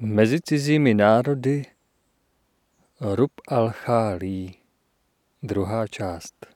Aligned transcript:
Mezi 0.00 0.40
cizími 0.40 0.94
národy 0.94 1.64
Rub 3.00 3.30
al-Chálí 3.48 4.54
Druhá 5.42 5.86
část 5.86 6.46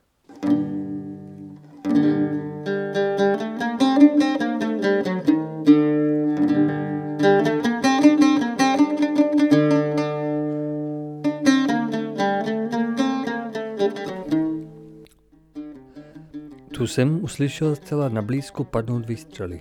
Tu 16.74 16.86
jsem 16.86 17.24
uslyšel 17.24 17.76
zcela 17.76 18.08
na 18.08 18.22
blízku 18.22 18.64
padnout 18.64 19.06
výstřely. 19.06 19.60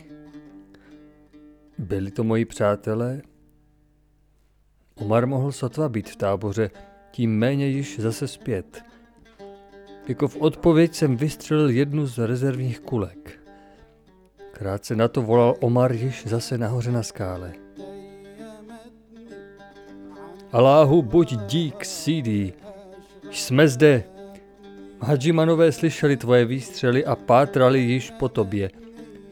Byli 1.78 2.12
to 2.12 2.24
moji 2.24 2.46
přátelé? 2.46 3.22
Omar 5.00 5.28
mohl 5.28 5.52
sotva 5.52 5.90
být 5.90 6.10
v 6.10 6.16
táboře, 6.16 6.70
tím 7.12 7.38
méně 7.38 7.68
již 7.68 8.00
zase 8.00 8.28
zpět. 8.28 8.84
Jako 10.08 10.28
v 10.28 10.38
odpověď 10.38 10.96
jsem 10.96 11.18
vystřelil 11.18 11.70
jednu 11.70 12.08
z 12.08 12.28
rezervních 12.28 12.80
kulek. 12.80 13.40
Krátce 14.52 14.96
na 14.96 15.08
to 15.08 15.22
volal 15.22 15.56
Omar 15.60 15.92
již 15.92 16.28
zase 16.28 16.58
nahoře 16.58 16.92
na 16.92 17.04
skále. 17.04 17.54
Aláhu, 20.52 21.02
buď 21.02 21.34
dík, 21.48 21.86
Sidi. 21.86 22.54
Jsme 23.32 23.68
zde. 23.68 24.04
Hadžimanové 25.02 25.72
slyšeli 25.72 26.18
tvoje 26.18 26.46
výstřely 26.46 27.06
a 27.06 27.16
pátrali 27.16 27.80
již 27.80 28.12
po 28.12 28.30
tobě. 28.30 28.72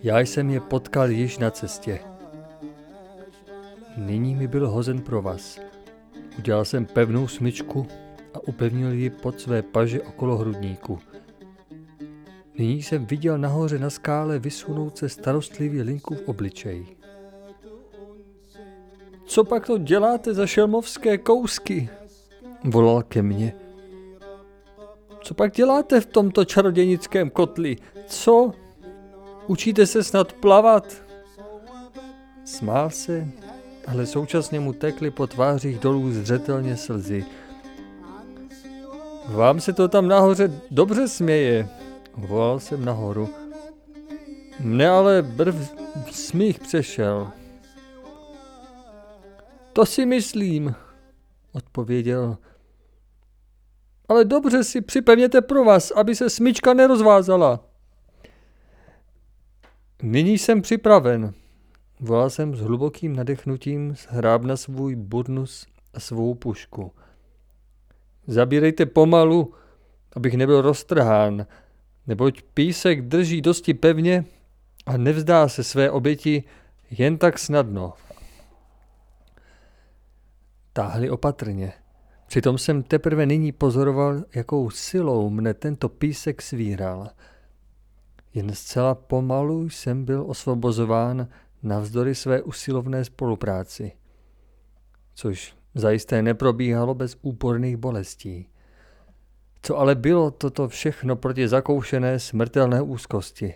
Já 0.04 0.20
jsem 0.20 0.50
je 0.50 0.60
potkal 0.60 1.10
již 1.10 1.38
na 1.38 1.52
cestě. 1.52 2.00
Nyní 3.98 4.36
mi 4.36 4.48
byl 4.48 4.70
hozen 4.70 5.02
pro 5.02 5.22
vás. 5.22 5.60
Udělal 6.38 6.66
jsem 6.66 6.86
pevnou 6.86 7.28
smyčku 7.28 7.88
a 8.34 8.48
upevnil 8.48 8.92
ji 8.92 9.10
pod 9.10 9.42
své 9.42 9.62
paže 9.62 10.02
okolo 10.02 10.38
hrudníku. 10.38 11.00
Nyní 12.58 12.84
jsem 12.84 13.06
viděl 13.06 13.38
nahoře 13.38 13.80
na 13.80 13.90
skále 13.90 14.40
vysunout 14.40 14.98
se 14.98 15.10
starostlivý 15.10 15.82
linku 15.82 16.16
v 16.16 16.28
obličeji. 16.28 16.98
Co 19.26 19.44
pak 19.44 19.66
to 19.66 19.78
děláte 19.78 20.34
za 20.34 20.48
šelmovské 20.48 21.18
kousky? 21.18 21.90
Volal 22.64 23.04
ke 23.04 23.22
mně. 23.22 23.54
Co 25.22 25.34
pak 25.34 25.54
děláte 25.54 26.02
v 26.02 26.06
tomto 26.06 26.46
čarodějnickém 26.46 27.30
kotli? 27.30 27.76
Co? 28.06 28.52
Učíte 29.48 29.86
se 29.86 30.04
snad 30.04 30.34
plavat? 30.34 31.04
Smál 32.46 32.90
se, 32.90 33.28
ale 33.88 34.06
současně 34.06 34.60
mu 34.60 34.74
tekly 34.74 35.12
po 35.12 35.28
tvářích 35.28 35.80
dolů 35.80 36.12
zřetelně 36.12 36.78
slzy. 36.78 37.26
Vám 39.28 39.60
se 39.60 39.74
to 39.74 39.88
tam 39.88 40.08
nahoře 40.08 40.62
dobře 40.72 41.08
směje, 41.08 41.70
volal 42.18 42.60
jsem 42.60 42.86
nahoru. 42.86 43.30
Mne 44.60 44.90
ale 44.90 45.22
brv 45.22 45.56
smích 46.12 46.60
přešel. 46.60 47.32
To 49.74 49.86
si 49.86 50.06
myslím, 50.06 50.76
odpověděl. 51.52 52.38
Ale 54.10 54.26
dobře 54.26 54.64
si 54.64 54.82
připevněte 54.82 55.42
pro 55.42 55.64
vás, 55.64 55.92
aby 55.92 56.16
se 56.16 56.30
smyčka 56.30 56.74
nerozvázala. 56.74 57.60
Nyní 60.04 60.38
jsem 60.38 60.62
připraven. 60.62 61.34
Volal 62.00 62.30
jsem 62.30 62.56
s 62.56 62.60
hlubokým 62.60 63.16
nadechnutím 63.16 63.96
zhráb 63.96 64.44
na 64.44 64.58
svůj 64.58 64.96
burnus 64.96 65.68
a 65.94 66.00
svou 66.00 66.36
pušku. 66.36 66.92
Zabírejte 68.28 68.86
pomalu, 68.86 69.54
abych 70.16 70.34
nebyl 70.34 70.62
roztrhán, 70.62 71.46
neboť 72.08 72.42
písek 72.54 73.02
drží 73.02 73.42
dosti 73.42 73.74
pevně 73.74 74.26
a 74.86 74.98
nevzdá 74.98 75.48
se 75.48 75.64
své 75.64 75.92
oběti 75.92 76.44
jen 76.90 77.18
tak 77.18 77.40
snadno. 77.40 77.94
Táhli 80.74 81.10
opatrně. 81.10 81.74
Přitom 82.28 82.58
jsem 82.58 82.84
teprve 82.84 83.26
nyní 83.26 83.52
pozoroval, 83.52 84.24
jakou 84.36 84.70
silou 84.70 85.30
mne 85.30 85.54
tento 85.54 85.90
písek 85.90 86.42
svíral. 86.42 87.10
Jen 88.34 88.56
zcela 88.56 88.96
pomalu 88.96 89.70
jsem 89.70 90.06
byl 90.06 90.24
osvobozován 90.28 91.28
navzdory 91.64 92.16
své 92.16 92.42
usilovné 92.42 93.06
spolupráci, 93.06 93.92
což 95.16 95.56
zajisté 95.76 96.22
neprobíhalo 96.22 96.94
bez 96.94 97.18
úporných 97.22 97.78
bolestí. 97.78 98.50
Co 99.62 99.78
ale 99.78 99.96
bylo 99.96 100.32
toto 100.32 100.68
všechno 100.68 101.16
proti 101.16 101.48
zakoušené 101.48 102.20
smrtelné 102.20 102.82
úzkosti? 102.82 103.54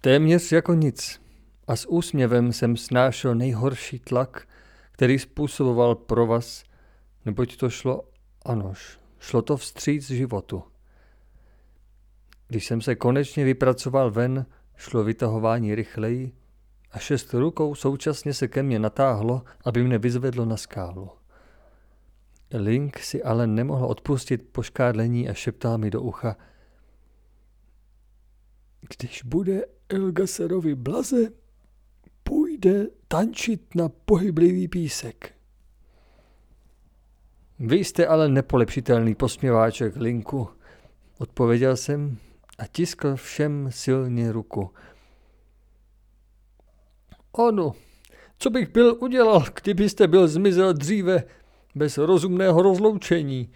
Téměř 0.00 0.52
jako 0.52 0.74
nic. 0.74 1.20
A 1.66 1.76
s 1.76 1.88
úsměvem 1.88 2.52
jsem 2.52 2.76
snášel 2.76 3.34
nejhorší 3.34 3.98
tlak, 3.98 4.48
který 4.92 5.18
způsoboval 5.18 5.94
pro 5.94 6.26
vás, 6.26 6.64
neboť 7.24 7.56
to 7.56 7.70
šlo, 7.70 8.02
anož, 8.44 8.98
šlo 9.18 9.42
to 9.42 9.56
vstříc 9.56 10.10
životu. 10.10 10.62
Když 12.48 12.66
jsem 12.66 12.80
se 12.80 12.94
konečně 12.94 13.44
vypracoval 13.44 14.10
ven, 14.10 14.46
šlo 14.76 15.04
vytahování 15.04 15.74
rychleji 15.74 16.32
a 16.90 16.98
šest 16.98 17.34
rukou 17.34 17.74
současně 17.74 18.34
se 18.34 18.48
ke 18.48 18.62
mně 18.62 18.78
natáhlo, 18.78 19.42
aby 19.64 19.82
mne 19.82 19.98
vyzvedlo 19.98 20.44
na 20.44 20.56
skálu. 20.56 21.10
Link 22.52 22.98
si 22.98 23.22
ale 23.22 23.46
nemohl 23.46 23.86
odpustit 23.86 24.48
poškádlení 24.52 25.28
a 25.28 25.34
šeptal 25.34 25.78
mi 25.78 25.90
do 25.90 26.02
ucha. 26.02 26.36
Když 28.80 29.22
bude 29.22 29.64
Elgaserovi 29.88 30.74
blaze, 30.74 31.30
půjde 32.22 32.86
tančit 33.08 33.74
na 33.74 33.88
pohyblivý 33.88 34.68
písek. 34.68 35.34
Vy 37.58 37.76
jste 37.76 38.06
ale 38.06 38.28
nepolepšitelný 38.28 39.14
posměváček, 39.14 39.96
Linku, 39.96 40.48
odpověděl 41.18 41.76
jsem 41.76 42.16
a 42.58 42.66
tiskl 42.66 43.16
všem 43.16 43.68
silně 43.70 44.32
ruku. 44.32 44.70
Ano, 47.38 47.72
co 48.38 48.50
bych 48.50 48.68
byl 48.72 48.96
udělal, 49.00 49.44
kdybyste 49.62 50.06
byl 50.06 50.28
zmizel 50.28 50.72
dříve 50.72 51.24
bez 51.74 51.98
rozumného 51.98 52.62
rozloučení? 52.62 53.50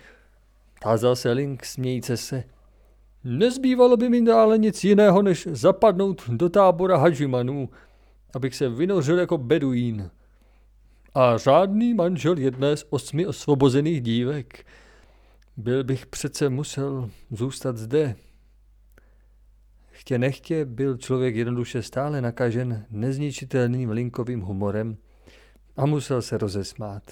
Tázal 0.82 1.16
se 1.16 1.32
Link 1.32 1.64
smějíce 1.64 2.16
se. 2.16 2.44
Nezbývalo 3.24 3.96
by 3.96 4.08
mi 4.08 4.22
dále 4.22 4.58
nic 4.58 4.84
jiného, 4.84 5.22
než 5.22 5.48
zapadnout 5.50 6.22
do 6.28 6.48
tábora 6.48 6.96
Hadžimanů, 6.96 7.68
abych 8.34 8.54
se 8.54 8.68
vynořil 8.68 9.18
jako 9.18 9.38
beduín. 9.38 10.10
A 11.14 11.38
řádný 11.38 11.94
manžel 11.94 12.38
jedné 12.38 12.76
z 12.76 12.86
osmi 12.90 13.26
osvobozených 13.26 14.00
dívek. 14.00 14.66
Byl 15.56 15.84
bych 15.84 16.06
přece 16.06 16.48
musel 16.48 17.10
zůstat 17.30 17.76
zde, 17.76 18.16
Chtě 20.02 20.18
nechtě 20.18 20.64
byl 20.64 20.96
člověk 20.96 21.36
jednoduše 21.36 21.82
stále 21.82 22.20
nakažen 22.20 22.86
nezničitelným 22.90 23.90
linkovým 23.90 24.40
humorem 24.40 24.96
a 25.76 25.86
musel 25.86 26.22
se 26.22 26.38
rozesmát. 26.38 27.02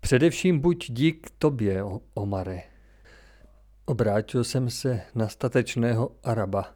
Především 0.00 0.58
buď 0.58 0.90
dík 0.90 1.30
tobě, 1.38 1.82
Omare. 2.14 2.62
Obrátil 3.84 4.44
jsem 4.44 4.70
se 4.70 5.02
na 5.14 5.28
statečného 5.28 6.16
Araba. 6.24 6.74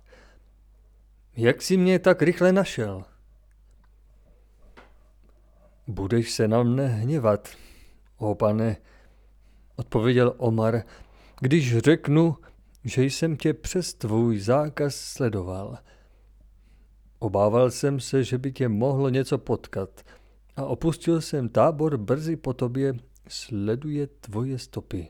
Jak 1.36 1.62
jsi 1.62 1.76
mě 1.76 1.98
tak 1.98 2.22
rychle 2.22 2.52
našel? 2.52 3.04
Budeš 5.86 6.30
se 6.30 6.48
na 6.48 6.62
mne 6.62 6.86
hněvat, 6.86 7.48
o 8.16 8.34
pane, 8.34 8.76
odpověděl 9.76 10.34
Omar, 10.36 10.82
když 11.40 11.78
řeknu, 11.78 12.36
že 12.84 13.04
jsem 13.04 13.36
tě 13.36 13.54
přes 13.54 13.94
tvůj 13.94 14.38
zákaz 14.38 14.96
sledoval. 14.96 15.78
Obával 17.18 17.70
jsem 17.70 18.00
se, 18.00 18.24
že 18.24 18.38
by 18.38 18.52
tě 18.52 18.68
mohlo 18.68 19.08
něco 19.08 19.38
potkat 19.38 20.02
a 20.56 20.64
opustil 20.64 21.20
jsem 21.20 21.48
tábor 21.48 21.96
brzy 21.96 22.36
po 22.36 22.52
tobě, 22.52 22.94
sleduje 23.28 24.06
tvoje 24.06 24.58
stopy. 24.58 25.08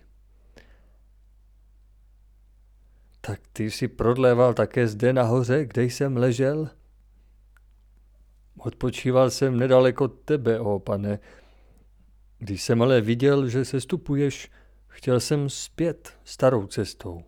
Tak 3.20 3.40
ty 3.52 3.70
jsi 3.70 3.88
prodléval 3.88 4.54
také 4.54 4.88
zde 4.88 5.12
nahoře, 5.12 5.64
kde 5.64 5.84
jsem 5.84 6.16
ležel? 6.16 6.70
Odpočíval 8.58 9.30
jsem 9.30 9.58
nedaleko 9.58 10.08
tebe, 10.08 10.60
o 10.60 10.78
pane. 10.78 11.18
Když 12.38 12.62
jsem 12.62 12.82
ale 12.82 13.00
viděl, 13.00 13.48
že 13.48 13.64
se 13.64 13.80
stupuješ, 13.80 14.50
chtěl 14.86 15.20
jsem 15.20 15.50
zpět 15.50 16.18
starou 16.24 16.66
cestou. 16.66 17.24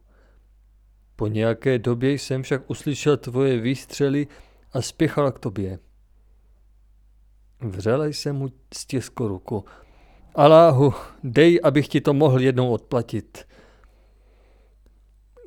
Po 1.16 1.26
nějaké 1.26 1.78
době 1.78 2.12
jsem 2.12 2.42
však 2.42 2.70
uslyšel 2.70 3.16
tvoje 3.16 3.60
výstřely 3.60 4.26
a 4.72 4.82
spěchal 4.82 5.32
k 5.32 5.38
tobě. 5.38 5.78
Vřele 7.60 8.08
jsem 8.08 8.36
mu 8.36 8.48
stiskl 8.74 9.28
ruku. 9.28 9.64
Aláhu, 10.34 10.94
dej, 11.24 11.60
abych 11.62 11.88
ti 11.88 12.00
to 12.00 12.14
mohl 12.14 12.40
jednou 12.40 12.70
odplatit. 12.72 13.46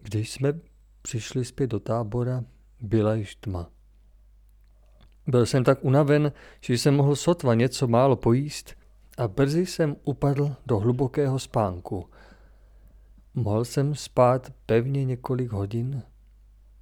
Když 0.01 0.31
jsme 0.31 0.53
přišli 1.01 1.45
zpět 1.45 1.67
do 1.67 1.79
tábora, 1.79 2.43
byla 2.81 3.15
již 3.15 3.35
tma. 3.35 3.69
Byl 5.27 5.45
jsem 5.45 5.63
tak 5.63 5.85
unaven, 5.85 6.31
že 6.61 6.73
jsem 6.73 6.95
mohl 6.95 7.15
sotva 7.15 7.53
něco 7.53 7.87
málo 7.87 8.15
pojíst 8.15 8.75
a 9.17 9.27
brzy 9.27 9.65
jsem 9.65 9.95
upadl 10.03 10.55
do 10.65 10.79
hlubokého 10.79 11.39
spánku. 11.39 12.09
Mohl 13.33 13.65
jsem 13.65 13.95
spát 13.95 14.53
pevně 14.65 15.05
několik 15.05 15.51
hodin, 15.51 16.03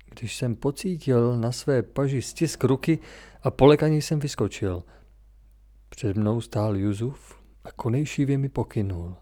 když 0.10 0.36
jsem 0.36 0.56
pocítil 0.56 1.38
na 1.38 1.52
své 1.52 1.84
paži 1.84 2.22
stisk 2.22 2.64
ruky 2.64 3.00
a 3.42 3.52
polekaně 3.52 3.98
jsem 3.98 4.20
vyskočil. 4.20 4.84
Před 5.90 6.18
mnou 6.18 6.42
stál 6.42 6.78
Juzuf 6.78 7.42
a 7.64 7.72
konejšivě 7.72 8.38
mi 8.38 8.50
pokynul. 8.50 9.16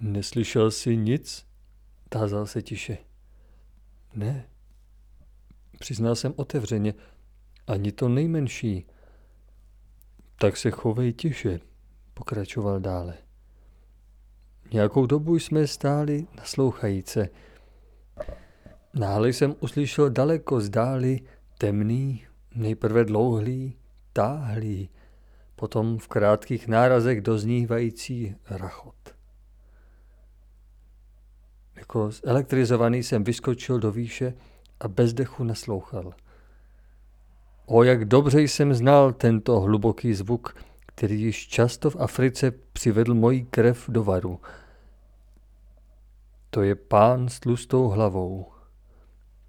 Neslyšel 0.00 0.70
jsi 0.70 0.96
nic? 0.96 1.46
Tázal 2.08 2.46
se 2.46 2.62
tiše. 2.62 2.98
Ne. 4.14 4.48
Přiznal 5.78 6.16
jsem 6.16 6.34
otevřeně. 6.36 6.94
Ani 7.66 7.92
to 7.92 8.08
nejmenší. 8.08 8.86
Tak 10.40 10.56
se 10.56 10.70
chovej 10.70 11.12
tiše, 11.12 11.60
pokračoval 12.14 12.80
dále. 12.80 13.27
Nějakou 14.72 15.06
dobu 15.06 15.38
jsme 15.38 15.66
stáli 15.66 16.26
naslouchajíce. 16.36 17.28
Náhle 18.94 19.28
jsem 19.28 19.54
uslyšel 19.60 20.10
daleko 20.10 20.60
zdáli 20.60 21.20
temný, 21.58 22.26
nejprve 22.54 23.04
dlouhlý, 23.04 23.76
táhlý, 24.12 24.90
potom 25.56 25.98
v 25.98 26.08
krátkých 26.08 26.68
nárazech 26.68 27.20
doznívající 27.20 28.34
rachot. 28.50 28.94
Jako 31.76 32.10
elektrizovaný 32.24 33.02
jsem 33.02 33.24
vyskočil 33.24 33.78
do 33.78 33.92
výše 33.92 34.34
a 34.80 34.88
bez 34.88 35.12
dechu 35.12 35.44
naslouchal. 35.44 36.12
O, 37.66 37.82
jak 37.82 38.04
dobře 38.04 38.40
jsem 38.40 38.74
znal 38.74 39.12
tento 39.12 39.60
hluboký 39.60 40.14
zvuk, 40.14 40.56
který 40.98 41.20
již 41.20 41.48
často 41.48 41.90
v 41.90 41.96
Africe 41.96 42.50
přivedl 42.50 43.14
moji 43.14 43.44
krev 43.44 43.84
do 43.88 44.04
varu. 44.04 44.40
To 46.50 46.62
je 46.62 46.74
pán 46.74 47.28
s 47.28 47.40
tlustou 47.40 47.88
hlavou. 47.88 48.52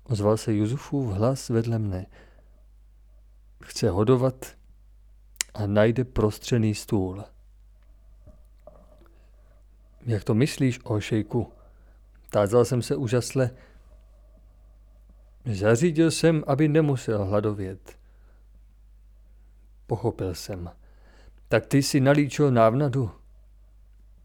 Ozval 0.04 0.38
se 0.38 0.54
Juzufův 0.54 1.13
hlas 1.13 1.50
vedle 1.50 1.80
mne. 1.80 2.06
Chce 3.63 3.90
hodovat 3.90 4.46
a 5.54 5.68
najde 5.68 6.06
prostřený 6.06 6.75
stůl. 6.75 7.24
Jak 10.06 10.24
to 10.24 10.34
myslíš, 10.34 10.80
o 10.84 11.00
šejku? 11.00 11.54
Tázal 12.30 12.66
jsem 12.66 12.81
se 12.81 12.96
úžasle. 12.96 13.50
Zařídil 15.46 16.12
jsem, 16.12 16.44
aby 16.48 16.68
nemusel 16.68 17.25
hladovět. 17.25 17.98
Pochopil 19.88 20.36
jsem. 20.36 20.72
Tak 21.50 21.66
ty 21.66 21.84
si 21.84 22.00
nalíčil 22.00 22.51
návnadu? 22.51 23.12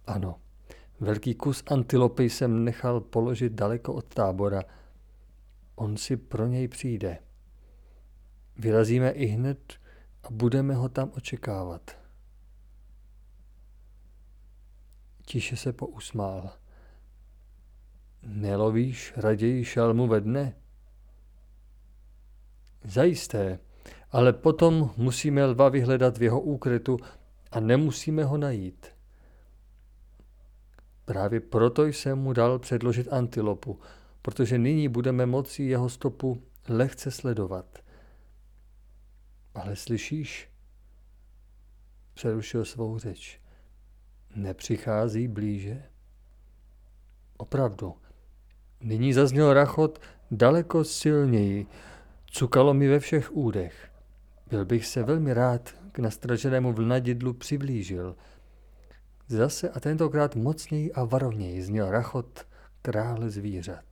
Ano. 0.06 0.40
Velký 1.00 1.34
kus 1.34 1.62
antilopy 1.66 2.30
jsem 2.30 2.64
nechal 2.64 3.00
položit 3.00 3.52
daleko 3.52 3.94
od 3.94 4.14
tábora. 4.14 4.62
On 5.74 5.96
si 5.96 6.16
pro 6.16 6.46
něj 6.46 6.68
přijde. 6.68 7.18
Vyrazíme 8.56 9.10
i 9.10 9.26
hned 9.26 9.72
a 10.22 10.30
budeme 10.30 10.74
ho 10.74 10.88
tam 10.88 11.12
očekávat. 11.16 11.98
Tiše 15.26 15.56
se 15.56 15.72
pousmál. 15.72 16.50
Nelovíš 18.22 19.12
raději 19.16 19.64
šelmu 19.64 20.06
ve 20.06 20.20
dne? 20.20 20.56
Zajisté, 22.84 23.58
ale 24.14 24.32
potom 24.32 24.90
musíme 24.96 25.44
lva 25.44 25.68
vyhledat 25.68 26.18
v 26.18 26.22
jeho 26.22 26.40
úkrytu 26.40 26.98
a 27.52 27.60
nemusíme 27.60 28.24
ho 28.24 28.38
najít. 28.38 28.86
Právě 31.04 31.40
proto 31.40 31.86
jsem 31.86 32.18
mu 32.18 32.32
dal 32.32 32.58
předložit 32.58 33.12
antilopu, 33.12 33.80
protože 34.22 34.58
nyní 34.58 34.88
budeme 34.88 35.26
moci 35.26 35.62
jeho 35.62 35.88
stopu 35.88 36.42
lehce 36.68 37.10
sledovat. 37.10 37.78
Ale 39.54 39.76
slyšíš? 39.76 40.48
Přerušil 42.14 42.64
svou 42.64 42.98
řeč. 42.98 43.40
Nepřichází 44.36 45.28
blíže? 45.28 45.82
Opravdu, 47.36 47.94
Nyní 48.80 49.12
zazněl 49.12 49.54
rachot 49.54 50.00
daleko 50.30 50.84
silněji, 50.84 51.66
cukalo 52.26 52.74
mi 52.74 52.88
ve 52.88 53.00
všech 53.00 53.36
údech. 53.36 53.93
Byl 54.50 54.64
bych 54.64 54.86
se 54.86 55.02
velmi 55.02 55.34
rád 55.34 55.74
k 55.92 55.98
nastraženému 55.98 56.72
vlnadidlu 56.72 57.32
přiblížil. 57.32 58.16
Zase 59.28 59.70
a 59.70 59.80
tentokrát 59.80 60.36
mocněji 60.36 60.92
a 60.92 61.04
varovněji 61.04 61.62
zněl 61.62 61.90
rachot 61.90 62.46
krále 62.82 63.30
zvířat. 63.30 63.84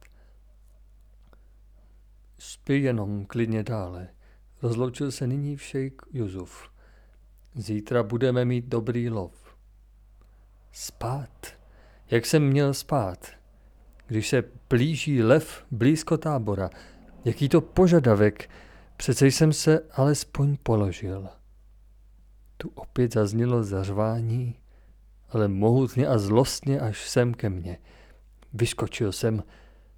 Spí 2.38 2.82
jenom 2.82 3.26
klidně 3.26 3.62
dále. 3.62 4.08
Rozloučil 4.62 5.10
se 5.12 5.26
nyní 5.26 5.56
všejk 5.56 6.02
Juzuf. 6.12 6.70
Zítra 7.55 8.02
budeme 8.02 8.44
mít 8.44 8.64
dobrý 8.64 9.10
lov. 9.10 9.56
Spát? 10.72 11.46
Jak 12.10 12.26
jsem 12.26 12.48
měl 12.48 12.75
spát? 12.75 13.43
když 14.12 14.28
se 14.28 14.44
blíží 14.70 15.22
lev 15.22 15.64
blízko 15.70 16.19
tábora. 16.19 16.70
Jaký 17.25 17.48
to 17.48 17.60
požadavek, 17.60 18.50
přece 19.02 19.26
jsem 19.26 19.52
se 19.52 19.81
alespoň 19.93 20.56
položil. 20.62 21.28
Tu 22.56 22.70
opět 22.75 23.14
zaznělo 23.14 23.62
zařvání, 23.62 24.56
ale 25.31 25.49
mohutně 25.49 26.06
a 26.06 26.19
zlostně 26.19 26.81
až 26.81 27.08
sem 27.08 27.34
ke 27.34 27.50
mně. 27.50 27.78
Vyskočil 28.52 29.12
jsem. 29.12 29.43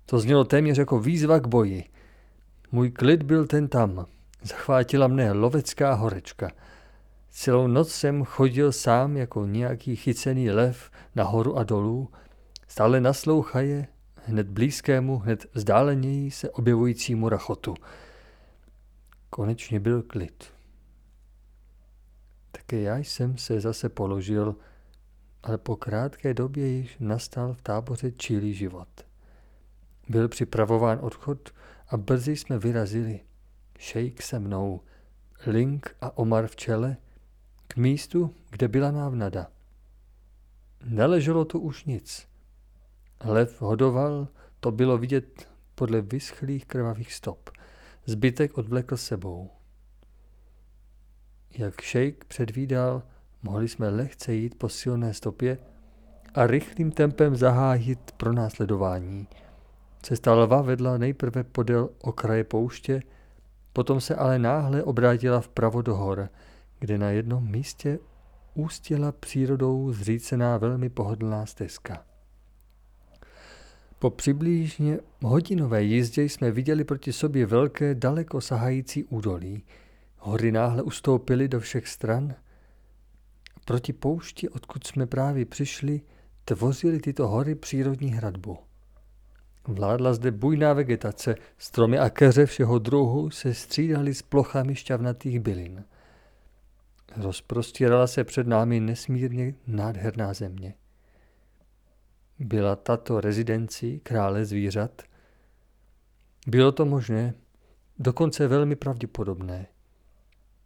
To 0.06 0.18
znělo 0.18 0.44
téměř 0.44 0.78
jako 0.78 0.98
výzva 0.98 1.38
k 1.38 1.46
boji. 1.46 1.84
Můj 2.72 2.90
klid 2.90 3.22
byl 3.22 3.46
ten 3.46 3.68
tam. 3.68 4.06
Zachvátila 4.42 5.08
mne 5.08 5.32
lovecká 5.32 5.94
horečka. 5.94 6.50
Celou 7.30 7.66
noc 7.66 7.92
jsem 7.92 8.24
chodil 8.24 8.72
sám 8.72 9.16
jako 9.16 9.46
nějaký 9.46 9.96
chycený 9.96 10.50
lev 10.50 10.90
nahoru 11.14 11.58
a 11.58 11.64
dolů, 11.64 12.08
stále 12.68 13.00
naslouchaje 13.00 13.86
hned 14.14 14.48
blízkému, 14.48 15.18
hned 15.18 15.46
vzdáleněji 15.52 16.30
se 16.30 16.50
objevujícímu 16.50 17.28
rachotu. 17.28 17.74
Konečně 19.34 19.80
byl 19.80 20.02
klid. 20.02 20.52
Také 22.50 22.80
já 22.80 22.96
jsem 22.96 23.38
se 23.38 23.60
zase 23.60 23.88
položil, 23.88 24.56
ale 25.42 25.58
po 25.58 25.76
krátké 25.76 26.34
době 26.34 26.66
již 26.66 26.96
nastal 27.00 27.54
v 27.54 27.62
táboře 27.62 28.12
čilý 28.12 28.54
život. 28.54 28.88
Byl 30.08 30.28
připravován 30.28 30.98
odchod 31.02 31.50
a 31.88 31.96
brzy 31.96 32.36
jsme 32.36 32.58
vyrazili. 32.58 33.20
Šejk 33.78 34.22
se 34.22 34.38
mnou, 34.38 34.80
Link 35.46 35.96
a 36.00 36.18
Omar 36.18 36.46
v 36.46 36.56
čele, 36.56 36.96
k 37.66 37.76
místu, 37.76 38.34
kde 38.50 38.68
byla 38.68 38.90
návnada. 38.90 39.46
Neleželo 40.84 41.44
tu 41.44 41.58
už 41.58 41.84
nic. 41.84 42.28
Lev 43.24 43.62
hodoval, 43.62 44.28
to 44.60 44.72
bylo 44.72 44.98
vidět 44.98 45.48
podle 45.74 46.00
vyschlých 46.00 46.66
krvavých 46.66 47.14
stop. 47.14 47.50
Zbytek 48.06 48.58
odvlekl 48.58 48.96
sebou. 48.96 49.50
Jak 51.58 51.80
šejk 51.80 52.24
předvídal, 52.24 53.02
mohli 53.42 53.68
jsme 53.68 53.88
lehce 53.88 54.34
jít 54.34 54.58
po 54.58 54.68
silné 54.68 55.14
stopě 55.14 55.58
a 56.34 56.46
rychlým 56.46 56.92
tempem 56.92 57.36
zahájit 57.36 58.12
pro 58.12 58.32
následování. 58.32 59.28
Cesta 60.02 60.34
lva 60.34 60.62
vedla 60.62 60.98
nejprve 60.98 61.44
podél 61.44 61.90
okraje 61.98 62.44
pouště, 62.44 63.02
potom 63.72 64.00
se 64.00 64.14
ale 64.14 64.38
náhle 64.38 64.82
obrátila 64.82 65.40
vpravo 65.40 65.82
do 65.82 65.96
hor, 65.96 66.28
kde 66.78 66.98
na 66.98 67.10
jednom 67.10 67.50
místě 67.50 67.98
ústila 68.54 69.12
přírodou 69.12 69.92
zřícená 69.92 70.58
velmi 70.58 70.88
pohodlná 70.88 71.46
stezka. 71.46 72.04
Po 74.04 74.10
přibližně 74.10 74.98
hodinové 75.22 75.82
jízdě 75.82 76.22
jsme 76.22 76.50
viděli 76.50 76.84
proti 76.84 77.12
sobě 77.12 77.46
velké, 77.46 77.94
daleko 77.94 78.40
sahající 78.40 79.04
údolí. 79.04 79.64
Hory 80.18 80.52
náhle 80.52 80.82
ustoupily 80.82 81.48
do 81.48 81.60
všech 81.60 81.88
stran. 81.88 82.34
Proti 83.64 83.92
poušti, 83.92 84.48
odkud 84.48 84.86
jsme 84.86 85.06
právě 85.06 85.44
přišli, 85.44 86.00
tvořily 86.44 87.00
tyto 87.00 87.28
hory 87.28 87.54
přírodní 87.54 88.10
hradbu. 88.10 88.58
Vládla 89.68 90.14
zde 90.14 90.30
bujná 90.30 90.72
vegetace, 90.72 91.34
stromy 91.58 91.98
a 91.98 92.10
keře 92.10 92.46
všeho 92.46 92.78
druhu 92.78 93.30
se 93.30 93.54
střídaly 93.54 94.14
s 94.14 94.22
plochami 94.22 94.74
šťavnatých 94.74 95.40
bylin. 95.40 95.84
Rozprostírala 97.16 98.06
se 98.06 98.24
před 98.24 98.46
námi 98.46 98.80
nesmírně 98.80 99.54
nádherná 99.66 100.34
země. 100.34 100.74
Byla 102.38 102.76
tato 102.76 103.20
rezidencí 103.20 104.00
krále 104.00 104.44
zvířat? 104.44 105.02
Bylo 106.46 106.72
to 106.72 106.84
možné, 106.84 107.34
dokonce 107.98 108.48
velmi 108.48 108.76
pravděpodobné. 108.76 109.66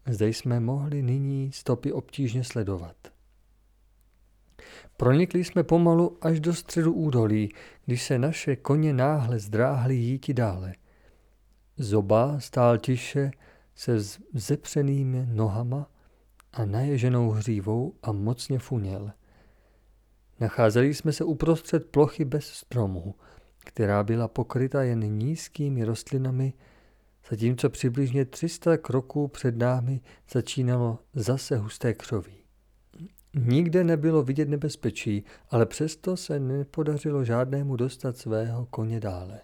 Zde 0.07 0.29
jsme 0.29 0.61
mohli 0.61 1.03
nyní 1.03 1.53
stopy 1.53 1.93
obtížně 1.93 2.45
sledovat. 2.45 2.97
Pronikli 4.97 5.45
jsme 5.45 5.63
pomalu 5.63 6.19
až 6.21 6.41
do 6.41 6.55
středu 6.55 6.93
údolí, 6.93 7.49
když 7.85 8.03
se 8.03 8.19
naše 8.19 8.57
koně 8.57 8.93
náhle 8.93 9.39
zdráhly 9.39 9.95
jíti 9.95 10.35
dále. 10.35 10.75
Zoba 11.77 12.41
stál 12.41 12.79
tiše 12.79 13.31
se 13.75 13.99
zepřenými 14.35 15.27
nohama 15.33 15.91
a 16.53 16.65
naježenou 16.65 17.31
hřívou 17.31 17.95
a 18.03 18.13
mocně 18.13 18.59
funěl. 18.59 19.13
Nacházeli 20.41 20.95
jsme 20.95 21.13
se 21.13 21.25
uprostřed 21.25 21.91
plochy 21.91 22.25
bez 22.25 22.47
stromů, 22.47 23.15
která 23.59 24.05
byla 24.05 24.29
pokryta 24.29 24.83
jen 24.83 25.01
nízkými 25.01 25.85
rostlinami, 25.85 26.53
zatímco 27.31 27.71
přibližně 27.71 28.25
300 28.25 28.77
kroků 28.77 29.29
před 29.29 29.57
námi 29.57 30.01
začínalo 30.33 30.99
zase 31.15 31.57
husté 31.57 31.95
křoví. 31.95 32.39
Nikde 33.35 33.85
nebylo 33.85 34.23
vidět 34.23 34.49
nebezpečí, 34.49 35.25
ale 35.51 35.67
přesto 35.67 36.17
se 36.17 36.41
nepodařilo 36.41 37.25
žádnému 37.25 37.77
dostat 37.77 38.17
svého 38.17 38.67
koně 38.67 39.01
dále. 39.01 39.41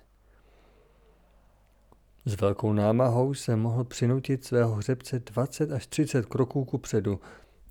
S 2.26 2.40
velkou 2.40 2.72
námahou 2.72 3.34
se 3.34 3.56
mohl 3.56 3.84
přinutit 3.84 4.44
svého 4.44 4.74
hřebce 4.74 5.18
20 5.18 5.72
až 5.72 5.86
30 5.86 6.26
kroků 6.26 6.64
ku 6.64 6.78
předu, 6.78 7.20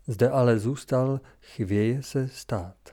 zde 0.07 0.29
ale 0.29 0.59
zůstal 0.59 1.19
chvěje 1.41 2.03
se 2.03 2.27
stát. 2.27 2.92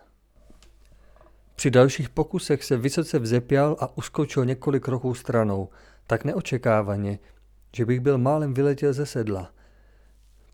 Při 1.60 1.70
dalších 1.70 2.08
pokusech 2.08 2.64
se 2.64 2.76
vysoce 2.76 3.18
vzepěl 3.18 3.76
a 3.80 3.96
uskočil 3.96 4.44
několik 4.44 4.82
kroků 4.82 5.14
stranou, 5.14 5.68
tak 6.06 6.24
neočekávaně, 6.24 7.18
že 7.76 7.84
bych 7.84 8.00
byl 8.00 8.18
málem 8.18 8.54
vyletěl 8.54 8.92
ze 8.92 9.06
sedla. 9.06 9.52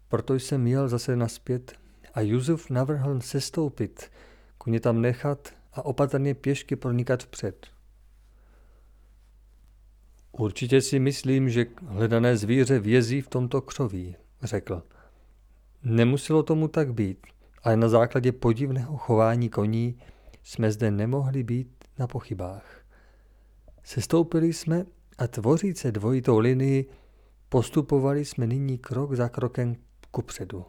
Proto 0.09 0.35
jsem 0.35 0.67
jel 0.67 0.89
zase 0.89 1.17
naspět 1.17 1.73
a 2.15 2.21
Juzuf 2.21 2.71
navrhl 2.71 3.21
sestoupit, 3.21 4.11
koně 4.59 4.81
tam 4.81 5.01
nechat 5.01 5.55
a 5.73 5.85
opatrně 5.85 6.35
pěšky 6.35 6.77
pronikat 6.77 7.23
vpřed. 7.23 7.67
Určitě 10.33 10.81
si 10.81 10.99
myslím, 10.99 11.51
že 11.51 11.67
hledané 11.87 12.37
zvíře 12.37 12.79
vězí 12.79 13.21
v 13.21 13.29
tomto 13.29 13.61
křoví, 13.61 14.17
řekl. 14.43 14.83
Nemuselo 15.83 16.43
tomu 16.43 16.69
tak 16.69 16.95
být, 16.95 17.27
ale 17.63 17.77
na 17.77 17.89
základě 17.89 18.33
podivného 18.33 18.97
chování 18.97 19.49
koní 19.49 19.99
jsme 20.47 20.73
zde 20.73 20.91
nemohli 20.91 21.43
být 21.43 21.85
na 21.99 22.07
pochybách. 22.07 22.85
Sestoupili 23.83 24.53
jsme 24.53 24.85
a 25.19 25.27
tvoříce 25.27 25.93
dvojitou 25.93 26.39
linii 26.39 26.91
postupovali 27.49 28.25
jsme 28.25 28.47
nyní 28.47 28.79
krok 28.79 29.15
za 29.15 29.29
krokem 29.29 29.77
kupředu. 30.11 30.67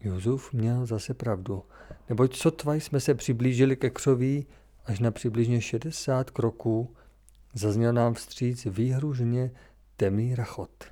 Juzuf 0.00 0.52
měl 0.52 0.86
zase 0.86 1.14
pravdu, 1.14 1.64
neboť 2.08 2.36
sotva 2.36 2.74
jsme 2.74 3.00
se 3.00 3.14
přiblížili 3.14 3.76
ke 3.76 3.90
křoví 3.90 4.46
až 4.84 5.00
na 5.00 5.10
přibližně 5.10 5.60
60 5.60 6.30
kroků, 6.30 6.96
zazněl 7.54 7.92
nám 7.92 8.14
vstříc 8.14 8.64
výhružně 8.64 9.50
temný 9.96 10.34
rachot. 10.34 10.84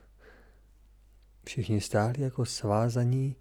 Všichni 1.44 1.80
stáli 1.80 2.22
jako 2.22 2.44
svázaní 2.44 3.36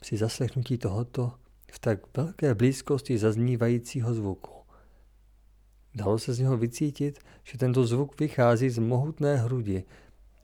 při 0.00 0.16
zaslechnutí 0.16 0.78
tohoto 0.78 1.32
v 1.72 1.78
tak 1.78 2.16
velké 2.16 2.54
blízkosti 2.54 3.18
zaznívajícího 3.18 4.14
zvuku. 4.14 4.50
Dalo 5.94 6.18
se 6.18 6.34
z 6.34 6.38
něho 6.38 6.56
vycítit, 6.56 7.18
že 7.44 7.58
tento 7.58 7.86
zvuk 7.86 8.20
vychází 8.20 8.70
z 8.70 8.78
mohutné 8.78 9.36
hrudi 9.36 9.84